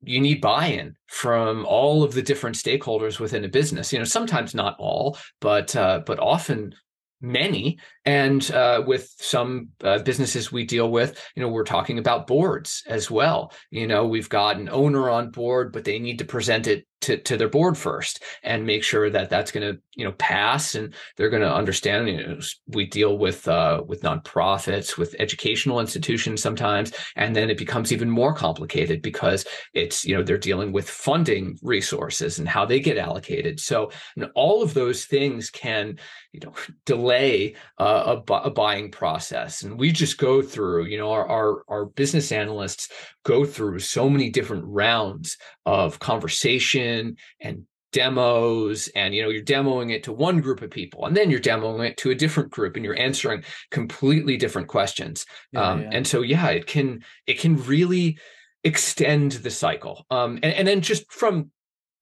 you 0.05 0.19
need 0.19 0.41
buy-in 0.41 0.97
from 1.07 1.65
all 1.65 2.03
of 2.03 2.13
the 2.13 2.21
different 2.21 2.57
stakeholders 2.57 3.21
within 3.21 3.45
a 3.45 3.49
business. 3.49 3.93
You 3.93 3.99
know, 3.99 4.05
sometimes 4.05 4.53
not 4.53 4.75
all, 4.77 5.17
but 5.39 5.75
uh, 5.75 6.01
but 6.05 6.19
often 6.19 6.75
many. 7.23 7.79
And 8.05 8.49
uh, 8.51 8.83
with 8.85 9.09
some 9.17 9.69
uh, 9.83 9.99
businesses 9.99 10.51
we 10.51 10.65
deal 10.65 10.91
with 10.91 11.19
you 11.35 11.41
know 11.41 11.49
we're 11.49 11.63
talking 11.63 11.97
about 11.97 12.27
boards 12.27 12.83
as 12.87 13.09
well. 13.09 13.53
You 13.71 13.87
know 13.87 14.05
we've 14.05 14.29
got 14.29 14.57
an 14.57 14.69
owner 14.69 15.09
on 15.09 15.31
board 15.31 15.71
but 15.71 15.85
they 15.85 15.99
need 15.99 16.19
to 16.19 16.25
present 16.25 16.67
it 16.67 16.85
to, 17.03 17.17
to 17.17 17.37
their 17.37 17.49
board 17.49 17.77
first 17.77 18.23
and 18.43 18.65
make 18.65 18.83
sure 18.83 19.09
that 19.09 19.29
that's 19.29 19.51
going 19.51 19.73
to 19.73 19.79
you 19.95 20.03
know 20.03 20.13
pass 20.13 20.75
and 20.75 20.93
they're 21.15 21.29
going 21.29 21.41
to 21.41 21.53
understand 21.53 22.07
you 22.07 22.27
know 22.27 22.39
we 22.67 22.85
deal 22.85 23.17
with 23.17 23.47
uh, 23.47 23.81
with 23.87 24.01
nonprofits 24.01 24.97
with 24.97 25.15
educational 25.19 25.79
institutions 25.79 26.41
sometimes 26.41 26.91
and 27.15 27.35
then 27.35 27.49
it 27.49 27.57
becomes 27.57 27.91
even 27.91 28.09
more 28.09 28.33
complicated 28.33 29.01
because 29.01 29.45
it's 29.73 30.05
you 30.05 30.15
know 30.15 30.23
they're 30.23 30.37
dealing 30.37 30.71
with 30.71 30.89
funding 30.89 31.57
resources 31.61 32.39
and 32.39 32.47
how 32.47 32.65
they 32.65 32.79
get 32.79 32.97
allocated. 32.97 33.59
So 33.59 33.91
all 34.35 34.63
of 34.63 34.73
those 34.73 35.05
things 35.05 35.49
can 35.49 35.97
you 36.31 36.39
know 36.43 36.53
delay 36.85 37.55
uh, 37.79 38.17
a, 38.27 38.33
a 38.33 38.49
buying 38.49 38.91
process. 38.91 39.63
And 39.63 39.79
we 39.79 39.91
just 39.91 40.17
go 40.17 40.41
through 40.41 40.85
you 40.85 40.97
know 40.97 41.11
our, 41.11 41.27
our 41.27 41.63
our 41.67 41.85
business 41.85 42.31
analysts 42.31 42.89
go 43.23 43.45
through 43.45 43.79
so 43.79 44.09
many 44.09 44.29
different 44.29 44.65
rounds 44.65 45.37
of 45.65 45.99
conversation 45.99 46.92
and 47.39 47.65
demos 47.93 48.89
and 48.95 49.13
you 49.15 49.21
know 49.21 49.29
you're 49.29 49.41
demoing 49.41 49.91
it 49.91 50.03
to 50.03 50.11
one 50.11 50.41
group 50.41 50.61
of 50.61 50.69
people 50.69 51.05
and 51.05 51.15
then 51.15 51.29
you're 51.29 51.39
demoing 51.39 51.87
it 51.87 51.95
to 51.95 52.09
a 52.09 52.15
different 52.15 52.49
group 52.49 52.75
and 52.75 52.83
you're 52.83 52.99
answering 52.99 53.43
completely 53.71 54.35
different 54.35 54.67
questions. 54.67 55.25
Yeah, 55.53 55.61
um, 55.61 55.81
yeah. 55.83 55.89
and 55.93 56.05
so 56.05 56.21
yeah 56.21 56.49
it 56.49 56.67
can 56.67 57.03
it 57.27 57.39
can 57.39 57.63
really 57.63 58.17
extend 58.65 59.33
the 59.33 59.51
cycle. 59.51 60.05
Um, 60.09 60.39
and, 60.43 60.53
and 60.53 60.67
then 60.67 60.81
just 60.81 61.09
from 61.11 61.51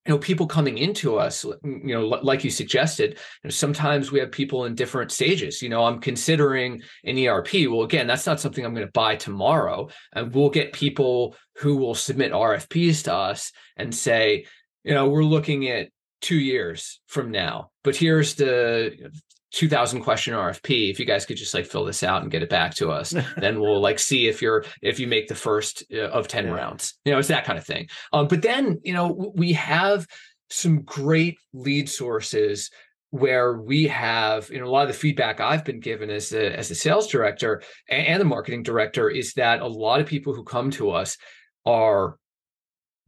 you 0.06 0.14
know 0.14 0.18
people 0.18 0.48
coming 0.48 0.80
into 0.80 1.18
us 1.18 1.44
you 1.64 1.94
know 1.94 2.08
like 2.08 2.44
you 2.44 2.50
suggested 2.50 3.12
you 3.12 3.18
know, 3.44 3.50
sometimes 3.52 4.12
we 4.12 4.20
have 4.20 4.32
people 4.32 4.66
in 4.66 4.74
different 4.74 5.12
stages. 5.12 5.62
You 5.62 5.70
know 5.70 5.84
i'm 5.84 6.00
considering 6.00 6.82
an 7.04 7.18
erp 7.18 7.54
well 7.70 7.84
again 7.84 8.08
that's 8.08 8.26
not 8.26 8.40
something 8.40 8.66
i'm 8.66 8.74
going 8.74 8.88
to 8.88 8.94
buy 8.94 9.18
tomorrow. 9.18 9.90
And 10.14 10.34
we'll 10.34 10.50
get 10.50 10.74
people 10.74 11.36
who 11.58 11.76
will 11.76 11.96
submit 11.96 12.32
rfps 12.32 13.04
to 13.04 13.14
us 13.14 13.52
and 13.78 13.94
say 13.94 14.46
you 14.84 14.94
know 14.94 15.08
we're 15.08 15.24
looking 15.24 15.68
at 15.68 15.90
two 16.22 16.40
years 16.40 17.02
from 17.08 17.32
now 17.32 17.70
but 17.84 17.96
here's 17.96 18.36
the 18.36 19.12
2000 19.52 20.02
question 20.02 20.34
RFP. 20.34 20.90
If 20.90 21.00
you 21.00 21.06
guys 21.06 21.26
could 21.26 21.38
just 21.38 21.54
like 21.54 21.66
fill 21.66 21.86
this 21.86 22.04
out 22.04 22.22
and 22.22 22.32
get 22.32 22.42
it 22.42 22.50
back 22.50 22.74
to 22.76 22.90
us, 22.90 23.14
then 23.38 23.60
we'll 23.60 23.82
like 23.82 24.00
see 24.00 24.28
if 24.28 24.42
you're 24.42 24.64
if 24.82 25.00
you 25.00 25.08
make 25.08 25.28
the 25.28 25.36
first 25.36 25.84
uh, 25.94 26.08
of 26.08 26.28
10 26.28 26.46
yeah. 26.46 26.52
rounds. 26.52 26.98
You 27.06 27.12
know, 27.12 27.20
it's 27.20 27.28
that 27.28 27.46
kind 27.46 27.60
of 27.60 27.66
thing. 27.66 27.90
Um, 28.14 28.28
but 28.28 28.42
then, 28.42 28.80
you 28.84 28.94
know, 28.94 29.34
we 29.36 29.54
have 29.54 30.08
some 30.50 30.82
great 30.84 31.38
lead 31.54 31.90
sources 31.90 32.70
where 33.10 33.58
we 33.58 33.88
have 33.88 34.50
you 34.50 34.60
know 34.60 34.66
a 34.66 34.72
lot 34.72 34.84
of 34.84 34.88
the 34.88 34.94
feedback 34.94 35.42
I've 35.42 35.66
been 35.66 35.82
given 35.82 36.10
as 36.10 36.32
a 36.32 36.58
as 36.58 36.72
a 36.72 36.76
sales 36.76 37.08
director 37.08 37.62
and, 37.90 38.08
and 38.08 38.22
the 38.22 38.26
marketing 38.26 38.64
director 38.64 39.10
is 39.10 39.34
that 39.34 39.60
a 39.60 39.68
lot 39.68 40.00
of 40.00 40.08
people 40.08 40.34
who 40.34 40.46
come 40.46 40.72
to 40.72 40.92
us 40.92 41.18
are 41.66 42.16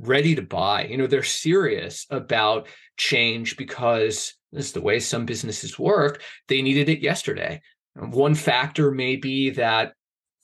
ready 0.04 0.36
to 0.36 0.42
buy. 0.42 0.86
You 0.86 0.98
know, 0.98 1.08
they're 1.08 1.24
serious 1.24 2.06
about 2.10 2.68
change 2.98 3.58
because 3.58 4.34
this 4.52 4.68
is 4.68 4.72
the 4.72 4.82
way 4.82 5.00
some 5.00 5.26
businesses 5.26 5.80
work. 5.80 6.22
They 6.48 6.62
needed 6.62 6.90
it 6.90 7.00
yesterday. 7.00 7.62
One 7.96 8.36
factor 8.36 8.92
may 8.92 9.16
be 9.16 9.52
that 9.52 9.94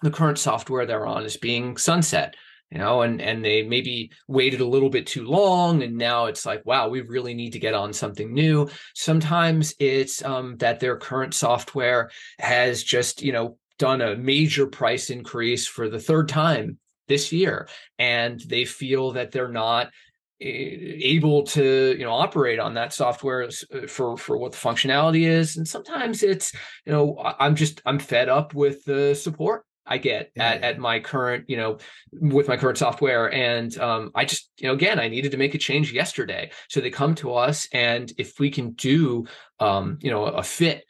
the 0.01 0.11
current 0.11 0.39
software 0.39 0.85
they're 0.85 1.05
on 1.05 1.25
is 1.25 1.37
being 1.37 1.77
sunset 1.77 2.35
you 2.71 2.77
know 2.77 3.01
and 3.01 3.21
and 3.21 3.43
they 3.43 3.63
maybe 3.63 4.11
waited 4.27 4.61
a 4.61 4.67
little 4.67 4.89
bit 4.89 5.07
too 5.07 5.25
long 5.25 5.83
and 5.83 5.97
now 5.97 6.25
it's 6.25 6.45
like 6.45 6.65
wow 6.65 6.87
we 6.87 7.01
really 7.01 7.33
need 7.33 7.51
to 7.51 7.59
get 7.59 7.73
on 7.73 7.91
something 7.91 8.33
new 8.33 8.69
sometimes 8.95 9.73
it's 9.79 10.23
um, 10.23 10.55
that 10.57 10.79
their 10.79 10.97
current 10.97 11.33
software 11.33 12.09
has 12.37 12.83
just 12.83 13.21
you 13.21 13.31
know 13.31 13.57
done 13.77 14.01
a 14.01 14.15
major 14.15 14.67
price 14.67 15.09
increase 15.09 15.67
for 15.67 15.89
the 15.89 15.99
third 15.99 16.29
time 16.29 16.77
this 17.09 17.33
year 17.33 17.67
and 17.97 18.39
they 18.47 18.63
feel 18.63 19.11
that 19.11 19.31
they're 19.31 19.49
not 19.51 19.91
able 20.41 21.43
to 21.43 21.93
you 21.99 22.05
know 22.05 22.13
operate 22.13 22.59
on 22.59 22.75
that 22.75 22.93
software 22.93 23.43
uh, 23.43 23.87
for 23.87 24.15
for 24.15 24.37
what 24.37 24.53
the 24.53 24.57
functionality 24.57 25.27
is 25.27 25.57
and 25.57 25.67
sometimes 25.67 26.23
it's 26.23 26.53
you 26.85 26.93
know 26.93 27.21
i'm 27.39 27.57
just 27.57 27.81
i'm 27.85 27.99
fed 27.99 28.29
up 28.29 28.53
with 28.53 28.85
the 28.85 29.13
support 29.15 29.65
I 29.89 29.97
get 29.97 30.31
yeah. 30.35 30.49
at, 30.49 30.61
at 30.61 30.79
my 30.79 30.99
current, 30.99 31.45
you 31.49 31.57
know, 31.57 31.79
with 32.11 32.47
my 32.47 32.55
current 32.55 32.77
software. 32.77 33.33
And 33.33 33.75
um, 33.79 34.11
I 34.13 34.23
just, 34.23 34.51
you 34.59 34.67
know, 34.67 34.73
again, 34.73 34.99
I 34.99 35.07
needed 35.07 35.31
to 35.31 35.37
make 35.37 35.55
a 35.55 35.57
change 35.57 35.91
yesterday. 35.91 36.51
So 36.69 36.79
they 36.79 36.91
come 36.91 37.15
to 37.15 37.33
us, 37.33 37.67
and 37.73 38.11
if 38.17 38.39
we 38.39 38.51
can 38.51 38.73
do, 38.73 39.25
um, 39.59 39.97
you 39.99 40.11
know, 40.11 40.25
a 40.25 40.43
fit 40.43 40.85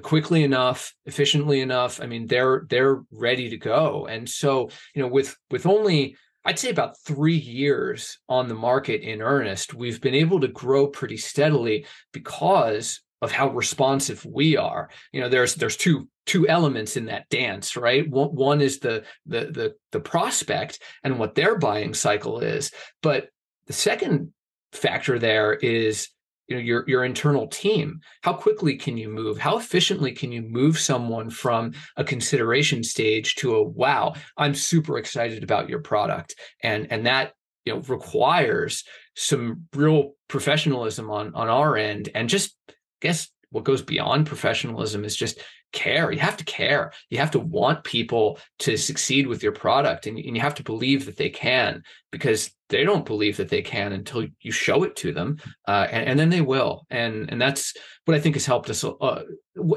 quickly 0.00 0.42
enough 0.42 0.94
efficiently 1.06 1.60
enough 1.60 2.00
i 2.00 2.06
mean 2.06 2.26
they're 2.26 2.64
they're 2.68 3.02
ready 3.10 3.50
to 3.50 3.56
go 3.56 4.06
and 4.06 4.28
so 4.28 4.70
you 4.94 5.02
know 5.02 5.08
with 5.08 5.36
with 5.50 5.66
only 5.66 6.16
I'd 6.44 6.58
say 6.58 6.70
about 6.70 6.98
three 6.98 7.36
years 7.36 8.18
on 8.28 8.48
the 8.48 8.54
market 8.54 9.02
in 9.02 9.22
earnest, 9.22 9.74
we've 9.74 10.00
been 10.00 10.14
able 10.14 10.40
to 10.40 10.48
grow 10.48 10.88
pretty 10.88 11.16
steadily 11.16 11.86
because 12.12 13.00
of 13.20 13.30
how 13.30 13.50
responsive 13.50 14.24
we 14.24 14.56
are. 14.56 14.90
You 15.12 15.20
know, 15.20 15.28
there's 15.28 15.54
there's 15.54 15.76
two 15.76 16.08
two 16.26 16.48
elements 16.48 16.96
in 16.96 17.06
that 17.06 17.28
dance, 17.28 17.76
right? 17.76 18.08
One, 18.08 18.34
one 18.34 18.60
is 18.60 18.80
the 18.80 19.04
the 19.26 19.40
the 19.40 19.74
the 19.92 20.00
prospect 20.00 20.80
and 21.04 21.18
what 21.18 21.36
their 21.36 21.56
buying 21.56 21.94
cycle 21.94 22.40
is, 22.40 22.72
but 23.00 23.28
the 23.66 23.72
second 23.72 24.32
factor 24.72 25.20
there 25.20 25.54
is 25.54 26.08
you 26.52 26.58
know 26.58 26.64
your 26.64 26.84
your 26.86 27.04
internal 27.04 27.46
team. 27.46 28.00
How 28.20 28.34
quickly 28.34 28.76
can 28.76 28.98
you 28.98 29.08
move? 29.08 29.38
How 29.38 29.56
efficiently 29.56 30.12
can 30.12 30.30
you 30.32 30.42
move 30.42 30.78
someone 30.78 31.30
from 31.30 31.72
a 31.96 32.04
consideration 32.04 32.84
stage 32.84 33.36
to 33.36 33.56
a 33.56 33.62
wow 33.62 34.14
i'm 34.36 34.54
super 34.54 34.98
excited 34.98 35.42
about 35.42 35.68
your 35.70 35.80
product. 35.80 36.34
And 36.62 36.88
and 36.90 37.06
that 37.06 37.32
you 37.64 37.74
know 37.74 37.80
requires 37.80 38.84
some 39.16 39.66
real 39.74 40.12
professionalism 40.28 41.10
on 41.10 41.34
on 41.34 41.48
our 41.48 41.76
end. 41.76 42.10
And 42.14 42.28
just 42.28 42.54
I 42.68 42.74
guess 43.00 43.28
what 43.50 43.64
goes 43.64 43.82
beyond 43.82 44.26
professionalism 44.26 45.04
is 45.04 45.16
just 45.16 45.40
care. 45.72 46.12
You 46.12 46.20
have 46.20 46.36
to 46.36 46.44
care. 46.44 46.92
You 47.10 47.18
have 47.18 47.30
to 47.32 47.40
want 47.40 47.84
people 47.84 48.38
to 48.60 48.76
succeed 48.76 49.26
with 49.26 49.42
your 49.42 49.52
product 49.52 50.06
and, 50.06 50.18
and 50.18 50.36
you 50.36 50.42
have 50.42 50.54
to 50.56 50.62
believe 50.62 51.06
that 51.06 51.16
they 51.16 51.30
can 51.30 51.82
because 52.10 52.50
they 52.68 52.84
don't 52.84 53.04
believe 53.04 53.36
that 53.36 53.48
they 53.48 53.62
can 53.62 53.92
until 53.92 54.26
you 54.40 54.52
show 54.52 54.82
it 54.84 54.96
to 54.96 55.12
them. 55.12 55.38
Uh, 55.66 55.86
and, 55.90 56.10
and, 56.10 56.18
then 56.18 56.30
they 56.30 56.40
will. 56.40 56.86
And, 56.90 57.30
and 57.30 57.40
that's 57.40 57.74
what 58.04 58.16
I 58.16 58.20
think 58.20 58.36
has 58.36 58.46
helped 58.46 58.70
us. 58.70 58.84
Uh, 58.84 59.22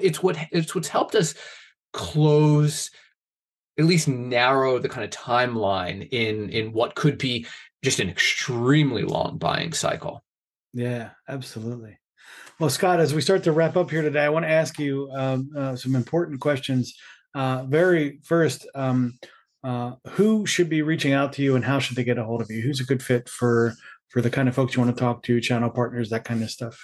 it's 0.01 0.21
what, 0.21 0.37
it's 0.51 0.75
what's 0.75 0.87
helped 0.87 1.15
us 1.15 1.33
close, 1.93 2.91
at 3.77 3.85
least 3.85 4.07
narrow 4.07 4.79
the 4.79 4.89
kind 4.89 5.03
of 5.03 5.09
timeline 5.09 6.07
in, 6.11 6.49
in 6.49 6.71
what 6.71 6.95
could 6.95 7.17
be 7.17 7.45
just 7.83 7.99
an 7.99 8.09
extremely 8.09 9.03
long 9.03 9.37
buying 9.37 9.73
cycle. 9.73 10.23
Yeah, 10.73 11.11
absolutely. 11.27 11.97
Well, 12.57 12.69
Scott, 12.69 13.01
as 13.01 13.13
we 13.13 13.19
start 13.19 13.43
to 13.43 13.51
wrap 13.51 13.75
up 13.75 13.91
here 13.91 14.01
today, 14.01 14.21
I 14.21 14.29
want 14.29 14.45
to 14.45 14.51
ask 14.51 14.79
you 14.79 15.09
um, 15.13 15.49
uh, 15.57 15.75
some 15.75 15.93
important 15.93 16.39
questions. 16.39 16.95
Uh, 17.33 17.63
very 17.65 18.19
first, 18.23 18.65
um, 18.75 19.19
uh, 19.61 19.95
who 20.11 20.45
should 20.45 20.69
be 20.69 20.81
reaching 20.81 21.11
out 21.11 21.33
to 21.33 21.41
you, 21.41 21.57
and 21.57 21.65
how 21.65 21.79
should 21.79 21.97
they 21.97 22.05
get 22.05 22.17
a 22.17 22.23
hold 22.23 22.41
of 22.41 22.49
you? 22.49 22.61
Who's 22.61 22.79
a 22.79 22.85
good 22.85 23.03
fit 23.03 23.27
for 23.27 23.73
for 24.07 24.21
the 24.21 24.29
kind 24.29 24.47
of 24.47 24.55
folks 24.55 24.73
you 24.73 24.81
want 24.81 24.95
to 24.95 24.99
talk 24.99 25.21
to, 25.23 25.41
channel 25.41 25.69
partners, 25.69 26.09
that 26.11 26.23
kind 26.23 26.41
of 26.41 26.49
stuff? 26.49 26.81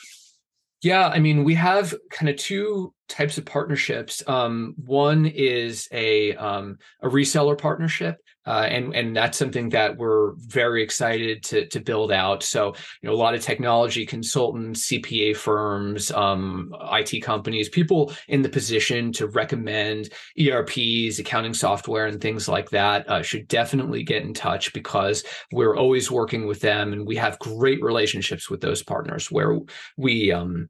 Yeah, 0.82 1.08
I 1.08 1.20
mean, 1.20 1.46
we 1.46 1.54
have 1.56 1.94
kind 2.10 2.28
of 2.28 2.36
two 2.36 2.94
types 3.08 3.38
of 3.38 3.46
partnerships. 3.46 4.22
Um, 4.28 4.74
one 4.78 5.26
is 5.26 5.88
a 5.94 6.36
um, 6.36 6.80
a 7.02 7.08
reseller 7.08 7.58
partnership, 7.58 8.18
uh, 8.46 8.68
and 8.70 8.96
and 8.96 9.16
that's 9.16 9.38
something 9.38 9.70
that 9.70 9.98
we're 9.98 10.34
very 10.38 10.82
excited 10.82 11.44
to 11.44 11.68
to 11.68 11.80
build 11.80 12.12
out. 12.12 12.42
So 12.44 12.74
you 13.02 13.10
know, 13.10 13.14
a 13.14 13.16
lot 13.16 13.36
of 13.36 13.42
technology 13.42 14.06
consultants, 14.06 14.88
CPA 14.88 15.36
firms, 15.38 16.12
um, 16.12 16.76
IT 16.92 17.22
companies, 17.22 17.70
people 17.70 18.14
in 18.28 18.42
the 18.42 18.50
position 18.50 19.12
to 19.14 19.28
recommend 19.28 20.10
ERPs, 20.40 21.20
accounting 21.20 21.54
software, 21.54 22.08
and 22.08 22.20
things 22.20 22.48
like 22.48 22.70
that 22.72 23.08
uh, 23.10 23.22
should 23.22 23.48
definitely 23.48 24.04
get 24.04 24.24
in 24.24 24.34
touch 24.34 24.74
because 24.74 25.24
we're 25.52 25.76
always 25.76 26.10
working 26.10 26.48
with 26.48 26.62
them, 26.62 26.94
and 26.94 27.06
we 27.06 27.16
have 27.18 27.38
great 27.40 27.82
relationships 27.84 28.50
with 28.50 28.62
those 28.62 28.82
partners 28.82 29.30
where 29.30 29.60
we 29.98 30.32
um, 30.32 30.68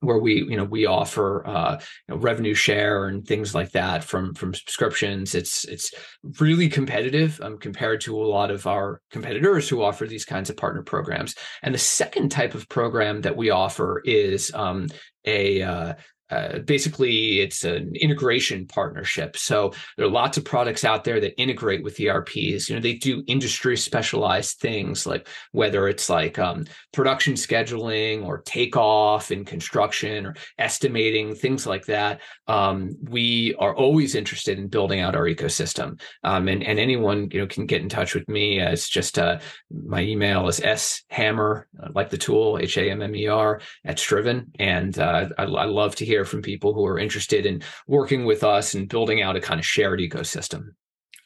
where 0.00 0.18
we 0.18 0.44
you 0.44 0.56
know 0.56 0.64
we 0.64 0.86
offer 0.86 1.46
uh, 1.46 1.80
you 2.08 2.14
know, 2.14 2.20
revenue 2.20 2.54
share 2.54 3.06
and 3.06 3.26
things 3.26 3.54
like 3.54 3.72
that 3.72 4.04
from 4.04 4.34
from 4.34 4.54
subscriptions. 4.54 5.34
It's 5.34 5.64
it's 5.64 5.92
really 6.40 6.68
competitive 6.68 7.40
um, 7.42 7.58
compared 7.58 8.00
to 8.02 8.16
a 8.16 8.26
lot 8.26 8.50
of 8.50 8.66
our 8.66 9.00
competitors 9.10 9.68
who 9.68 9.82
offer 9.82 10.06
these 10.06 10.24
kinds 10.24 10.50
of 10.50 10.56
partner 10.56 10.82
programs. 10.82 11.34
And 11.62 11.74
the 11.74 11.78
second 11.78 12.30
type 12.30 12.54
of 12.54 12.68
program 12.68 13.22
that 13.22 13.36
we 13.36 13.50
offer 13.50 14.02
is 14.04 14.52
um, 14.54 14.88
a 15.24 15.62
uh, 15.62 15.94
uh, 16.30 16.58
basically 16.60 17.40
it's 17.40 17.64
an 17.64 17.94
integration 17.96 18.66
partnership. 18.66 19.36
So 19.36 19.72
there 19.96 20.06
are 20.06 20.10
lots 20.10 20.36
of 20.36 20.44
products 20.44 20.84
out 20.84 21.04
there 21.04 21.20
that 21.20 21.40
integrate 21.40 21.82
with 21.82 21.96
erps 21.96 22.68
you 22.68 22.74
know 22.74 22.80
they 22.80 22.94
do 22.94 23.22
industry 23.26 23.76
specialized 23.76 24.58
things 24.58 25.06
like 25.06 25.28
whether 25.52 25.88
it's 25.88 26.08
like 26.08 26.38
um, 26.38 26.64
production 26.92 27.34
scheduling 27.34 28.24
or 28.24 28.38
takeoff 28.42 29.30
in 29.30 29.44
construction 29.44 30.26
or 30.26 30.34
estimating 30.58 31.34
things 31.34 31.66
like 31.66 31.86
that. 31.86 32.20
Um, 32.46 32.96
we 33.02 33.54
are 33.58 33.74
always 33.74 34.14
interested 34.14 34.58
in 34.58 34.68
building 34.68 35.00
out 35.00 35.14
our 35.14 35.24
ecosystem. 35.24 36.00
Um, 36.24 36.48
and, 36.48 36.62
and 36.62 36.78
anyone 36.78 37.28
you 37.30 37.40
know 37.40 37.46
can 37.46 37.66
get 37.66 37.82
in 37.82 37.88
touch 37.88 38.14
with 38.14 38.28
me. 38.28 38.60
As 38.60 38.88
just 38.88 39.18
uh, 39.18 39.38
my 39.70 40.02
email 40.02 40.48
is 40.48 40.60
s 40.60 41.02
hammer 41.10 41.66
uh, 41.82 41.88
like 41.94 42.10
the 42.10 42.18
tool 42.18 42.58
h-a-m-m-e-r 42.58 43.60
at 43.84 43.98
striven. 43.98 44.50
And 44.58 44.98
uh, 44.98 45.28
I, 45.38 45.44
I 45.44 45.64
love 45.64 45.94
to 45.96 46.04
hear 46.04 46.17
hear 46.18 46.24
from 46.24 46.42
people 46.42 46.74
who 46.74 46.84
are 46.84 46.98
interested 46.98 47.46
in 47.46 47.62
working 47.86 48.24
with 48.24 48.42
us 48.42 48.74
and 48.74 48.88
building 48.88 49.22
out 49.22 49.36
a 49.36 49.40
kind 49.40 49.60
of 49.60 49.66
shared 49.66 50.00
ecosystem. 50.00 50.70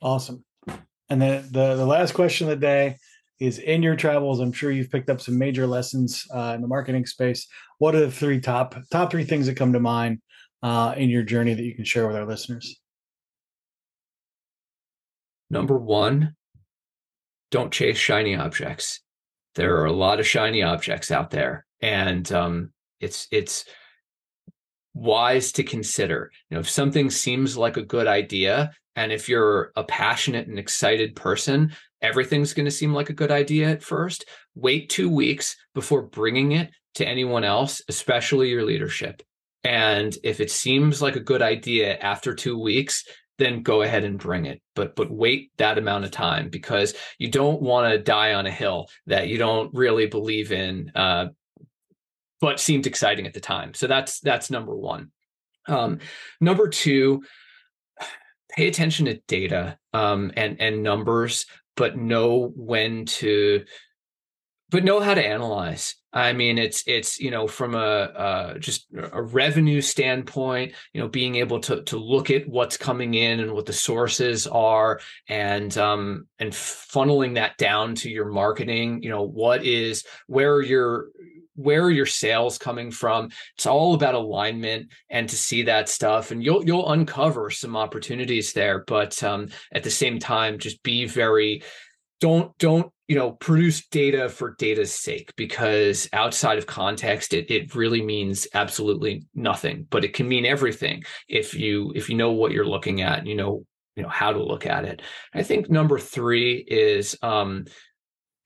Awesome. 0.03 0.45
And 1.09 1.21
then 1.21 1.49
the, 1.51 1.77
the 1.77 1.87
last 1.87 2.13
question 2.13 2.47
of 2.47 2.51
the 2.51 2.67
day 2.67 2.97
is 3.41 3.59
in 3.59 3.83
your 3.83 3.97
travels, 3.97 4.39
I'm 4.39 4.53
sure 4.53 4.71
you've 4.71 4.91
picked 4.91 5.09
up 5.09 5.21
some 5.21 5.39
major 5.39 5.67
lessons 5.67 6.27
uh, 6.35 6.53
in 6.55 6.61
the 6.61 6.69
marketing 6.69 7.07
space. 7.07 7.47
What 7.79 7.95
are 7.95 8.01
the 8.01 8.11
three 8.11 8.41
top 8.41 8.77
top 8.91 9.11
three 9.11 9.25
things 9.25 9.47
that 9.47 9.57
come 9.57 9.73
to 9.73 9.81
mind 9.81 10.21
uh, 10.63 10.95
in 10.97 11.09
your 11.09 11.23
journey 11.23 11.55
that 11.55 11.65
you 11.65 11.75
can 11.75 11.85
share 11.85 12.07
with 12.07 12.17
our 12.17 12.27
listeners? 12.27 12.77
Number 15.49 15.79
one, 15.79 16.37
don't 17.51 17.73
chase 17.73 17.99
shiny 17.99 18.37
objects. 18.37 19.01
There 19.55 19.77
are 19.79 19.87
a 19.87 19.93
lot 19.93 20.21
of 20.21 20.27
shiny 20.27 20.63
objects 20.63 21.11
out 21.11 21.31
there, 21.31 21.67
and 21.81 22.31
um, 22.33 22.73
it's 23.01 23.27
it's 23.31 23.65
wise 24.95 25.53
to 25.53 25.63
consider. 25.63 26.31
You 26.51 26.57
know, 26.57 26.61
if 26.61 26.71
something 26.71 27.11
seems 27.11 27.57
like 27.57 27.77
a 27.77 27.83
good 27.83 28.07
idea, 28.07 28.73
and 28.97 29.13
if 29.13 29.29
you're 29.29 29.73
a 29.77 29.85
passionate 29.85 30.49
and 30.49 30.59
excited 30.59 31.17
person, 31.17 31.73
everything's 32.03 32.53
going 32.55 32.67
to 32.67 32.71
seem 32.71 32.93
like 32.93 33.11
a 33.11 33.15
good 33.15 33.31
idea 33.31 33.71
at 33.71 33.83
first. 33.83 34.27
Wait 34.55 34.91
two 34.91 35.09
weeks 35.09 35.57
before 35.75 36.03
bringing 36.03 36.53
it 36.53 36.71
to 36.95 37.07
anyone 37.07 37.45
else, 37.45 37.81
especially 37.89 38.51
your 38.51 38.65
leadership. 38.65 39.23
And 39.65 40.17
if 40.25 40.41
it 40.41 40.51
seems 40.51 41.01
like 41.01 41.17
a 41.17 41.21
good 41.21 41.41
idea 41.41 41.97
after 41.99 42.35
two 42.35 42.59
weeks, 42.59 43.05
then 43.39 43.63
go 43.63 43.83
ahead 43.83 44.05
and 44.05 44.19
bring 44.19 44.47
it. 44.47 44.61
But 44.75 44.95
but 44.95 45.11
wait 45.11 45.53
that 45.59 45.79
amount 45.79 46.05
of 46.05 46.11
time 46.11 46.49
because 46.49 46.95
you 47.19 47.31
don't 47.31 47.63
want 47.63 47.91
to 47.91 47.99
die 47.99 48.35
on 48.35 48.47
a 48.47 48.51
hill 48.51 48.89
that 49.07 49.29
you 49.29 49.39
don't 49.39 49.73
really 49.73 50.07
believe 50.07 50.53
in 50.53 50.91
uh, 50.95 51.29
but 52.43 52.59
seemed 52.59 52.89
exciting 52.89 53.25
at 53.27 53.33
the 53.33 53.41
time. 53.41 53.73
So 53.73 53.87
that's 53.87 54.19
that's 54.19 54.51
number 54.51 54.75
one. 54.75 55.13
Um, 55.69 56.01
number 56.41 56.69
two, 56.69 57.23
pay 58.51 58.67
attention 58.67 59.07
to 59.07 59.23
data 59.29 59.79
um, 59.95 60.33
and 60.37 60.61
and 60.61 60.83
numbers, 60.83 61.47
but 61.77 61.97
know 61.97 62.53
when 62.57 63.07
to, 63.07 63.65
but 64.71 64.83
know 64.83 64.99
how 64.99 65.15
to 65.15 65.25
analyze. 65.25 65.95
I 66.13 66.33
mean, 66.33 66.59
it's 66.59 66.83
it's 66.89 67.21
you 67.21 67.31
know 67.31 67.47
from 67.47 67.77
a 67.77 67.79
uh, 67.79 68.59
just 68.59 68.89
a 68.93 69.23
revenue 69.23 69.81
standpoint, 69.81 70.73
you 70.93 71.01
know, 71.01 71.09
being 71.09 71.37
able 71.37 71.61
to 71.61 71.85
to 71.85 71.97
look 71.97 72.29
at 72.29 72.49
what's 72.49 72.77
coming 72.77 73.15
in 73.15 73.39
and 73.39 73.53
what 73.53 73.67
the 73.67 73.73
sources 73.73 74.49
are, 74.49 74.99
and 75.29 75.79
um 75.79 76.27
and 76.41 76.51
funneling 76.51 77.37
that 77.37 77.57
down 77.57 77.95
to 77.95 78.11
your 78.11 78.27
marketing. 78.27 79.01
You 79.05 79.11
know, 79.11 79.23
what 79.23 79.65
is 79.65 80.05
where 80.27 80.61
your 80.61 81.07
where 81.55 81.83
are 81.83 81.91
your 81.91 82.07
sales 82.07 82.59
coming 82.59 82.91
from? 82.91 83.31
It's 83.57 83.67
all 83.67 83.95
about 83.95 84.15
alignment 84.15 84.89
and 85.11 85.29
to 85.29 85.37
see 85.37 85.63
that 85.65 85.89
stuff 85.89 86.31
and 86.31 86.43
you'll 86.43 86.65
you'll 86.65 86.91
uncover 86.91 87.51
some 87.51 87.77
opportunities 87.77 88.53
there 88.53 88.85
but 88.87 89.23
um, 89.23 89.49
at 89.73 89.83
the 89.83 89.91
same 89.91 90.19
time 90.19 90.59
just 90.59 90.83
be 90.83 91.07
very 91.07 91.63
don't 92.21 92.57
don't 92.59 92.93
you 93.09 93.17
know 93.17 93.33
produce 93.33 93.87
data 93.89 94.29
for 94.29 94.55
data's 94.59 94.95
sake 94.95 95.33
because 95.37 96.09
outside 96.13 96.59
of 96.59 96.67
context 96.67 97.35
it, 97.35 97.51
it 97.51 97.75
really 97.75 98.01
means 98.01 98.47
absolutely 98.55 99.25
nothing 99.35 99.87
but 99.91 100.05
it 100.05 100.15
can 100.15 100.29
mean 100.29 100.47
everything 100.47 101.03
if 101.29 101.55
you 101.55 101.93
if 101.95 102.09
you 102.09 102.17
know 102.17 102.33
what 102.33 102.53
you're 102.53 102.65
looking 102.65 103.03
at 103.03 103.27
you 103.27 103.35
know 103.35 103.65
you 103.97 104.03
know 104.03 104.09
how 104.09 104.33
to 104.33 104.43
look 104.43 104.67
at 104.67 104.85
it. 104.85 105.03
I 105.35 105.43
think 105.43 105.71
number 105.71 105.99
three 105.99 106.55
is 106.55 107.17
um 107.23 107.67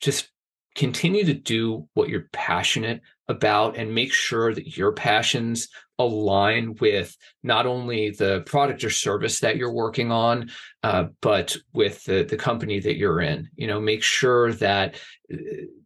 just 0.01 0.29
continue 0.77 1.25
to 1.25 1.35
do 1.35 1.89
what 1.95 2.09
you're 2.09 2.29
passionate 2.33 3.01
about 3.29 3.77
and 3.77 3.95
make 3.95 4.13
sure 4.13 4.55
that 4.55 4.77
your 4.77 4.93
passions 4.93 5.69
align 5.99 6.75
with 6.81 7.17
not 7.43 7.67
only 7.67 8.11
the 8.11 8.43
product 8.43 8.85
or 8.85 8.91
service 8.91 9.41
that 9.41 9.57
you're 9.57 9.73
working 9.73 10.13
on 10.13 10.51
uh, 10.83 11.07
but 11.23 11.57
with 11.73 12.05
the, 12.05 12.23
the 12.25 12.37
company 12.37 12.79
that 12.79 12.97
you're 12.97 13.21
in. 13.21 13.49
You 13.57 13.67
know 13.67 13.81
make 13.81 14.03
sure 14.03 14.53
that 14.55 14.97
uh, 15.33 15.37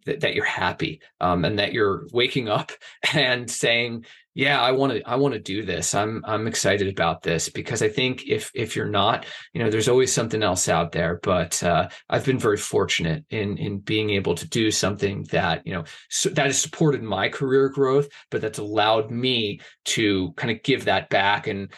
that, 0.07 0.21
that 0.21 0.35
you're 0.35 0.45
happy 0.45 1.01
um, 1.21 1.45
and 1.45 1.59
that 1.59 1.73
you're 1.73 2.07
waking 2.13 2.49
up 2.49 2.73
and 3.15 3.51
saying 3.51 4.05
yeah 4.35 4.61
i 4.61 4.71
want 4.71 4.93
to 4.93 5.03
i 5.09 5.17
want 5.17 5.35
to 5.35 5.41
do 5.41 5.63
this. 5.65 5.95
I'm 5.95 6.23
i'm 6.27 6.47
excited 6.47 6.89
about 6.89 7.23
this 7.23 7.49
because 7.49 7.83
i 7.83 7.89
think 7.89 8.25
if 8.27 8.51
if 8.55 8.77
you're 8.77 8.89
not 8.89 9.27
you 9.53 9.63
know 9.63 9.71
there's 9.71 9.89
always 9.89 10.13
something 10.13 10.43
else 10.43 10.69
out 10.69 10.93
there 10.93 11.19
but 11.23 11.63
uh, 11.63 11.89
i've 12.09 12.25
been 12.25 12.39
very 12.39 12.57
fortunate 12.57 13.25
in 13.31 13.59
in 13.59 13.79
being 13.79 14.11
able 14.11 14.35
to 14.37 14.49
do 14.49 14.71
something 14.71 15.25
that 15.31 15.67
you 15.67 15.75
know 15.75 15.85
so 16.09 16.29
that 16.31 16.47
has 16.47 16.61
supported 16.61 17.03
my 17.03 17.29
career 17.29 17.69
growth 17.69 18.09
but 18.31 18.41
that's 18.41 18.59
allowed 18.59 19.11
me 19.11 19.61
to 19.85 20.33
kind 20.37 20.51
of 20.51 20.63
give 20.63 20.85
that 20.85 21.09
back 21.11 21.47
and 21.47 21.73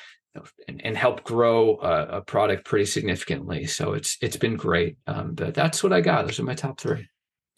and, 0.66 0.80
and 0.84 0.96
help 0.96 1.24
grow 1.24 1.78
a, 1.82 2.18
a, 2.18 2.20
product 2.22 2.64
pretty 2.64 2.86
significantly. 2.86 3.66
So 3.66 3.92
it's 3.92 4.16
it's 4.22 4.38
been 4.38 4.56
great 4.56 4.96
um, 5.06 5.34
but 5.34 5.52
that's 5.52 5.82
what 5.82 5.92
i 5.92 6.00
got. 6.00 6.26
Those 6.26 6.40
are 6.40 6.44
my 6.44 6.54
top 6.54 6.80
three 6.80 7.06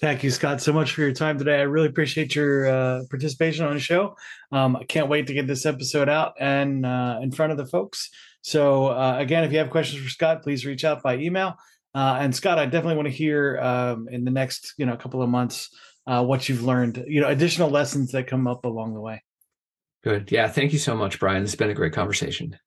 Thank 0.00 0.24
you, 0.24 0.30
Scott, 0.30 0.60
so 0.60 0.72
much 0.72 0.92
for 0.92 1.02
your 1.02 1.12
time 1.12 1.38
today. 1.38 1.58
I 1.60 1.62
really 1.62 1.86
appreciate 1.86 2.34
your 2.34 2.66
uh, 2.66 3.02
participation 3.08 3.64
on 3.64 3.74
the 3.74 3.80
show. 3.80 4.16
Um, 4.50 4.76
I 4.76 4.84
can't 4.84 5.08
wait 5.08 5.28
to 5.28 5.34
get 5.34 5.46
this 5.46 5.64
episode 5.66 6.08
out 6.08 6.34
and 6.40 6.84
uh, 6.84 7.20
in 7.22 7.30
front 7.30 7.52
of 7.52 7.58
the 7.58 7.66
folks. 7.66 8.10
So, 8.42 8.88
uh, 8.88 9.16
again, 9.18 9.44
if 9.44 9.52
you 9.52 9.58
have 9.58 9.70
questions 9.70 10.02
for 10.02 10.10
Scott, 10.10 10.42
please 10.42 10.66
reach 10.66 10.84
out 10.84 11.02
by 11.02 11.16
email. 11.16 11.56
Uh, 11.94 12.18
and 12.20 12.34
Scott, 12.34 12.58
I 12.58 12.64
definitely 12.64 12.96
want 12.96 13.06
to 13.06 13.14
hear 13.14 13.58
um, 13.60 14.08
in 14.10 14.24
the 14.24 14.32
next, 14.32 14.74
you 14.78 14.84
know, 14.84 14.96
couple 14.96 15.22
of 15.22 15.28
months 15.28 15.70
uh, 16.06 16.24
what 16.24 16.48
you've 16.48 16.64
learned. 16.64 17.04
You 17.06 17.20
know, 17.20 17.28
additional 17.28 17.70
lessons 17.70 18.12
that 18.12 18.26
come 18.26 18.48
up 18.48 18.64
along 18.64 18.94
the 18.94 19.00
way. 19.00 19.22
Good. 20.02 20.30
Yeah. 20.32 20.48
Thank 20.48 20.72
you 20.72 20.78
so 20.78 20.96
much, 20.96 21.18
Brian. 21.20 21.44
It's 21.44 21.54
been 21.54 21.70
a 21.70 21.74
great 21.74 21.92
conversation. 21.92 22.58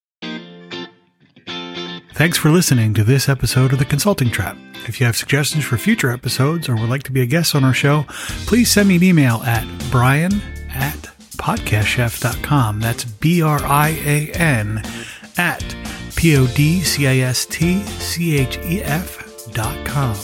Thanks 2.18 2.36
for 2.36 2.50
listening 2.50 2.96
to 2.96 3.04
this 3.04 3.30
episode 3.30 3.74
of 3.74 3.78
The 3.78 3.86
Consulting 3.86 4.32
Trap. 4.32 4.58
If 4.88 5.00
you 5.00 5.06
have 5.06 5.16
suggestions 5.16 5.64
for 5.64 5.78
future 5.78 6.10
episodes 6.10 6.68
or 6.68 6.76
would 6.76 6.90
like 6.90 7.04
to 7.04 7.12
be 7.12 7.22
a 7.22 7.28
guest 7.28 7.54
on 7.54 7.64
our 7.64 7.76
show, 7.76 8.06
please 8.48 8.72
send 8.72 8.90
me 8.90 8.96
an 8.96 9.04
email 9.04 9.44
at 9.44 9.68
brian 9.92 10.42
at 10.72 10.98
podcastchef.com. 11.36 12.80
That's 12.80 13.04
B 13.04 13.44
R 13.44 13.64
I 13.64 13.90
A 14.04 14.32
N 14.32 14.82
at 15.38 15.64
P 16.16 16.36
O 16.38 16.48
D 16.48 16.82
C 16.82 17.06
A 17.06 17.22
S 17.22 17.46
T 17.46 17.84
C 17.84 18.40
H 18.40 18.58
E 18.66 18.82
F 18.82 19.54
dot 19.54 19.86
com. 19.86 20.16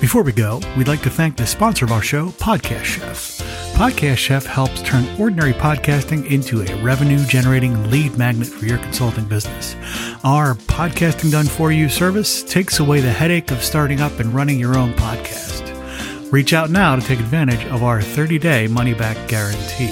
Before 0.00 0.24
we 0.24 0.32
go, 0.32 0.60
we'd 0.76 0.88
like 0.88 1.02
to 1.02 1.10
thank 1.10 1.36
the 1.36 1.46
sponsor 1.46 1.84
of 1.84 1.92
our 1.92 2.02
show, 2.02 2.30
Podcast 2.30 2.82
Chef. 2.82 3.33
Podcast 3.74 4.18
Chef 4.18 4.46
helps 4.46 4.80
turn 4.82 5.04
ordinary 5.20 5.52
podcasting 5.52 6.30
into 6.30 6.62
a 6.62 6.82
revenue 6.84 7.18
generating 7.26 7.90
lead 7.90 8.16
magnet 8.16 8.46
for 8.46 8.66
your 8.66 8.78
consulting 8.78 9.24
business. 9.24 9.74
Our 10.22 10.54
Podcasting 10.54 11.32
Done 11.32 11.46
For 11.46 11.72
You 11.72 11.88
service 11.88 12.44
takes 12.44 12.78
away 12.78 13.00
the 13.00 13.10
headache 13.10 13.50
of 13.50 13.64
starting 13.64 14.00
up 14.00 14.20
and 14.20 14.32
running 14.32 14.60
your 14.60 14.78
own 14.78 14.92
podcast. 14.92 16.30
Reach 16.30 16.52
out 16.52 16.70
now 16.70 16.94
to 16.94 17.02
take 17.02 17.18
advantage 17.18 17.66
of 17.66 17.82
our 17.82 18.00
30 18.00 18.38
day 18.38 18.68
money 18.68 18.94
back 18.94 19.16
guarantee. 19.28 19.90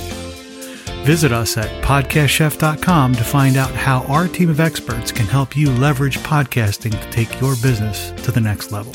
Visit 1.05 1.33
us 1.33 1.57
at 1.57 1.83
podcastchef.com 1.83 3.15
to 3.17 3.25
find 3.25 3.57
out 3.57 3.73
how 3.73 4.05
our 4.05 4.29
team 4.29 4.49
of 4.49 4.61
experts 4.61 5.11
can 5.11 5.27
help 5.27 5.57
you 5.57 5.73
leverage 5.73 6.19
podcasting 6.19 6.93
to 6.93 7.11
take 7.11 7.41
your 7.41 7.57
business 7.57 8.13
to 8.23 8.31
the 8.31 8.41
next 8.41 8.71
level. 8.71 8.95